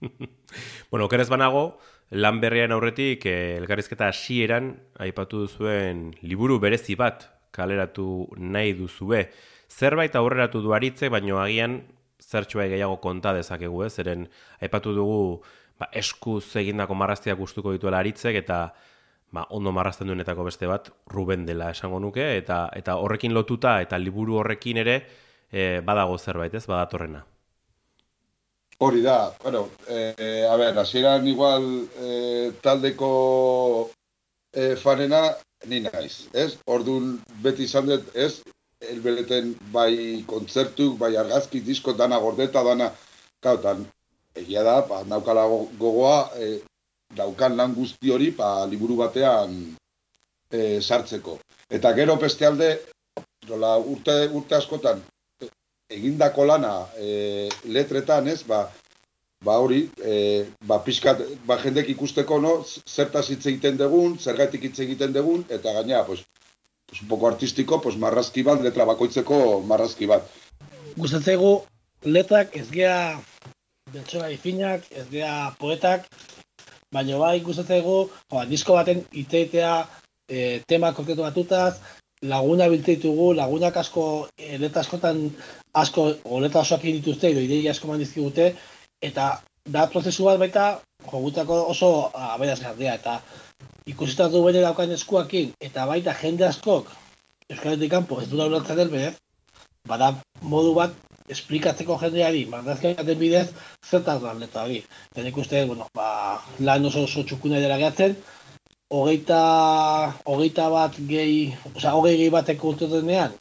bueno, 0.90 1.08
kerez 1.10 1.28
banago, 1.28 1.78
lan 2.10 2.38
berrian 2.40 2.74
aurretik, 2.74 3.26
eh, 3.26 3.56
elgarrizketa 3.58 4.12
hasieran 4.12 4.76
aipatu 5.02 5.42
duzuen 5.46 6.12
liburu 6.22 6.60
berezi 6.62 6.94
bat 6.94 7.26
kaleratu 7.56 8.28
nahi 8.36 8.74
duzue 8.76 9.24
zerbait 9.70 10.14
aurreratu 10.16 10.62
du 10.62 10.74
aritze, 10.74 11.08
baino 11.08 11.40
agian 11.42 11.82
zertxoa 12.22 12.66
gehiago 12.70 12.98
konta 13.00 13.32
dezakegu, 13.36 13.84
ez? 13.86 13.92
Zeren 14.00 14.26
aipatu 14.60 14.94
dugu 14.96 15.20
ba, 15.78 15.88
eskuz 15.92 16.44
egindako 16.56 16.94
marraztiak 16.94 17.38
gustuko 17.38 17.72
dituela 17.72 18.00
aritzek 18.00 18.40
eta 18.42 18.60
ba, 19.32 19.46
ondo 19.50 19.72
marrazten 19.72 20.08
duenetako 20.08 20.48
beste 20.48 20.66
bat 20.70 20.90
Ruben 21.12 21.46
dela 21.46 21.70
esango 21.74 22.00
nuke 22.00 22.36
eta 22.38 22.66
eta 22.76 22.96
horrekin 23.02 23.34
lotuta 23.34 23.80
eta 23.84 23.98
liburu 23.98 24.40
horrekin 24.40 24.82
ere 24.82 25.00
e, 25.50 25.80
badago 25.80 26.18
zerbait, 26.18 26.54
ez? 26.54 26.66
Badatorrena. 26.66 27.24
Hori 28.78 29.00
da, 29.00 29.34
bueno, 29.42 29.70
eh, 29.88 30.44
a 30.50 30.56
ver, 30.56 30.76
hasieran 30.78 31.26
igual 31.26 31.88
eh, 31.98 32.52
taldeko 32.60 33.90
eh, 34.52 34.76
farena 34.76 35.30
ni 35.64 35.80
naiz, 35.80 36.28
ez? 36.34 36.58
Ordun 36.66 37.14
beti 37.40 37.64
izan 37.64 37.88
dut, 37.88 38.10
ez? 38.14 38.42
Elbeleten 38.80 39.54
bai 39.72 40.24
kontzertuk, 40.28 40.98
bai 40.98 41.16
argazki, 41.16 41.60
disko, 41.64 41.94
dana 41.96 42.18
gordeta, 42.20 42.62
dana, 42.64 42.90
kautan, 43.40 43.84
egia 44.36 44.62
da, 44.62 44.80
ba, 44.88 45.02
naukala 45.08 45.46
gogoa, 45.78 46.30
e, 46.36 46.60
daukan 47.16 47.56
lan 47.56 47.74
guzti 47.74 48.12
hori, 48.12 48.30
ba, 48.36 48.66
liburu 48.66 48.98
batean 49.00 49.56
e, 50.50 50.80
sartzeko. 50.80 51.38
Eta 51.70 51.92
gero 51.96 52.16
beste 52.20 52.46
alde, 52.46 52.72
dola, 53.46 53.76
urte, 53.78 54.26
urte 54.32 54.58
askotan, 54.58 55.00
egindako 55.90 56.44
lana 56.44 56.74
e, 56.98 57.48
letretan, 57.72 58.28
ez, 58.28 58.42
ba, 58.44 58.66
ba 59.44 59.56
hori, 59.62 59.86
e, 60.04 60.44
ba, 60.68 60.82
pixkat, 60.84 61.22
ba, 61.48 61.56
jendek 61.62 61.94
ikusteko, 61.96 62.40
no, 62.42 62.58
zertaz 62.84 63.28
hitz 63.30 63.46
egiten 63.46 63.80
dugun, 63.80 64.18
zergatik 64.18 64.68
hitz 64.68 64.78
egiten 64.84 65.16
dugun, 65.16 65.46
eta 65.48 65.72
gaina, 65.80 66.04
pues, 66.04 66.26
pues, 66.86 67.02
un 67.02 67.08
poco 67.08 67.28
artistiko, 67.28 67.80
pues, 67.80 67.96
marrazki 67.96 68.42
bat, 68.42 68.62
letra 68.62 68.84
bakoitzeko 68.84 69.62
marrazki 69.66 70.06
bat. 70.06 70.28
Gustatzegu, 70.96 71.52
letrak 72.04 72.56
ez 72.56 72.68
gea 72.70 73.18
bertsoa 73.92 74.30
ifinak, 74.30 74.86
ez 74.90 75.06
gea 75.10 75.52
poetak, 75.60 76.06
baina 76.92 77.18
bai 77.18 77.40
gustatzaigu, 77.44 77.98
ba, 78.32 78.46
disko 78.46 78.78
baten 78.78 79.04
iteitea 79.12 79.74
e, 80.28 80.62
tema 80.66 80.92
konkretu 80.94 81.26
batutaz, 81.26 81.78
laguna 82.22 82.68
bilteitugu, 82.72 83.32
lagunak 83.36 83.76
asko, 83.76 84.28
e, 84.38 84.56
leta 84.58 84.80
askotan 84.80 85.26
asko, 85.74 86.08
o 86.24 86.40
leta 86.40 86.62
osoak 86.62 86.86
dituzte, 86.86 87.30
edo 87.30 87.42
idei 87.44 87.68
asko 87.68 87.90
man 87.90 88.02
dizkigute, 88.02 88.54
eta 89.02 89.36
da 89.66 89.86
prozesu 89.92 90.24
bat 90.24 90.38
baita, 90.40 90.66
jogutako 91.10 91.66
oso 91.72 91.90
aberazgarria, 92.14 92.94
eta 92.94 93.20
ikusita 93.86 94.28
du 94.28 94.42
bere 94.44 94.60
daukan 94.64 94.90
eskuakin, 94.90 95.52
eta 95.62 95.86
baita 95.86 96.14
jende 96.20 96.46
askok, 96.48 96.90
Euskaletik 97.46 97.90
kanpo, 97.92 98.18
ez 98.20 98.26
du 98.28 98.36
da 98.36 98.48
ulertzen 98.50 99.14
bada 99.86 100.08
modu 100.42 100.72
bat 100.74 100.94
esplikatzeko 101.30 101.96
jendeari, 102.00 102.44
marrazkia 102.50 102.96
baten 102.98 103.18
bidez, 103.18 103.52
zertaz 103.86 104.20
lan 104.22 104.40
leta 104.40 104.64
hori. 104.64 104.80
Eta 105.14 105.30
uste, 105.40 105.64
bueno, 105.66 105.86
ba, 105.94 106.42
lan 106.58 106.86
oso 106.86 107.04
oso 107.06 107.22
txukuna 107.22 107.60
dela 107.62 107.78
gehatzen, 107.78 108.16
hogeita, 108.90 109.38
hogeita 110.24 110.68
bat 110.70 110.98
gehi, 110.98 111.54
oza, 111.74 111.94
hogei 111.94 112.16
gehi 112.16 112.34
bateko 112.34 112.74
urtetenean, 112.74 113.38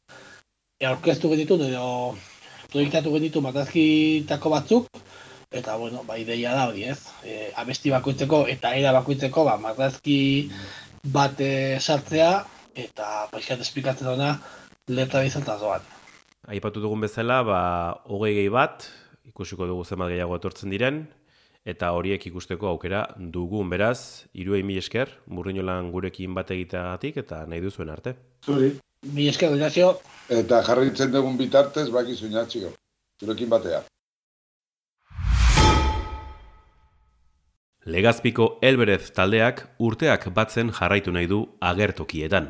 aurkeztu 0.86 1.34
genitu, 1.34 1.58
edo 1.66 2.16
proiektatu 2.70 3.14
genitu 3.18 3.42
marrazkitako 3.42 4.54
batzuk, 4.54 4.90
eta, 5.56 5.78
bueno, 5.82 6.04
ba, 6.08 6.20
ideia 6.20 6.54
da 6.58 6.68
hori, 6.70 6.86
ez? 6.92 7.00
E, 7.24 7.50
abesti 7.56 7.94
bakoitzeko 7.96 8.46
eta 8.52 8.76
era 8.76 8.94
bakoitzeko, 9.00 9.48
ba, 9.48 9.58
marrazki 9.62 10.20
bat 11.16 11.40
e, 11.40 11.80
sartzea, 11.80 12.32
eta 12.76 13.12
paixat 13.32 13.64
esplikatzen 13.64 14.12
duna, 14.12 14.36
letra 14.92 15.24
bizantaz 15.26 15.62
doan 15.64 15.94
aipatu 16.48 16.82
dugun 16.82 17.02
bezala, 17.06 17.42
ba, 17.46 17.60
hogei 18.06 18.34
gehi 18.38 18.50
bat, 18.54 18.88
ikusiko 19.26 19.68
dugu 19.70 19.86
zenbat 19.86 20.12
gehiago 20.14 20.38
etortzen 20.38 20.74
diren, 20.74 21.06
eta 21.66 21.92
horiek 21.98 22.28
ikusteko 22.30 22.70
aukera 22.74 23.06
dugun 23.18 23.72
beraz, 23.72 24.26
iruei 24.34 24.62
mi 24.64 24.78
esker, 24.78 25.10
lan 25.30 25.92
gurekin 25.92 26.34
bat 26.34 26.52
egiteagatik 26.52 27.18
eta 27.18 27.46
nahi 27.46 27.62
duzuen 27.62 27.90
arte. 27.90 28.16
Zuri. 28.46 28.76
Mi 29.14 29.28
esker, 29.30 29.54
Ignacio. 29.54 30.00
Eta 30.30 30.64
jarritzen 30.64 31.12
dugun 31.12 31.38
bitartez, 31.38 31.90
baki 31.90 32.16
zuinatxio. 32.16 32.72
Zurekin 33.20 33.50
batea. 33.50 33.84
Legazpiko 37.86 38.58
Elberez 38.66 39.12
taldeak 39.14 39.60
urteak 39.78 40.24
batzen 40.34 40.72
jarraitu 40.74 41.12
nahi 41.14 41.28
du 41.30 41.44
agertokietan. 41.62 42.48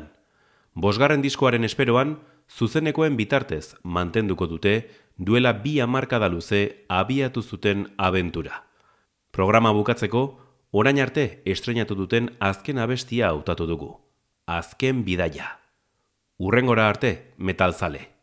Bosgarren 0.72 1.20
diskoaren 1.20 1.68
esperoan, 1.68 2.14
zuzenekoen 2.48 3.18
bitartez 3.18 3.74
mantenduko 3.84 4.48
dute 4.48 4.88
duela 5.18 5.52
bi 5.52 5.74
hamarkada 5.84 6.30
luze 6.32 6.86
abiatu 6.88 7.42
zuten 7.42 7.84
abentura. 7.98 8.62
Programa 9.30 9.74
bukatzeko, 9.76 10.24
orain 10.72 11.02
arte 11.04 11.42
estrenatu 11.44 11.94
duten 12.00 12.32
azken 12.40 12.80
abestia 12.80 13.28
hautatu 13.28 13.68
dugu. 13.68 13.92
Azken 14.46 15.04
bidaia. 15.04 15.58
Urrengora 16.38 16.88
arte, 16.88 17.34
metalzale. 17.36 18.15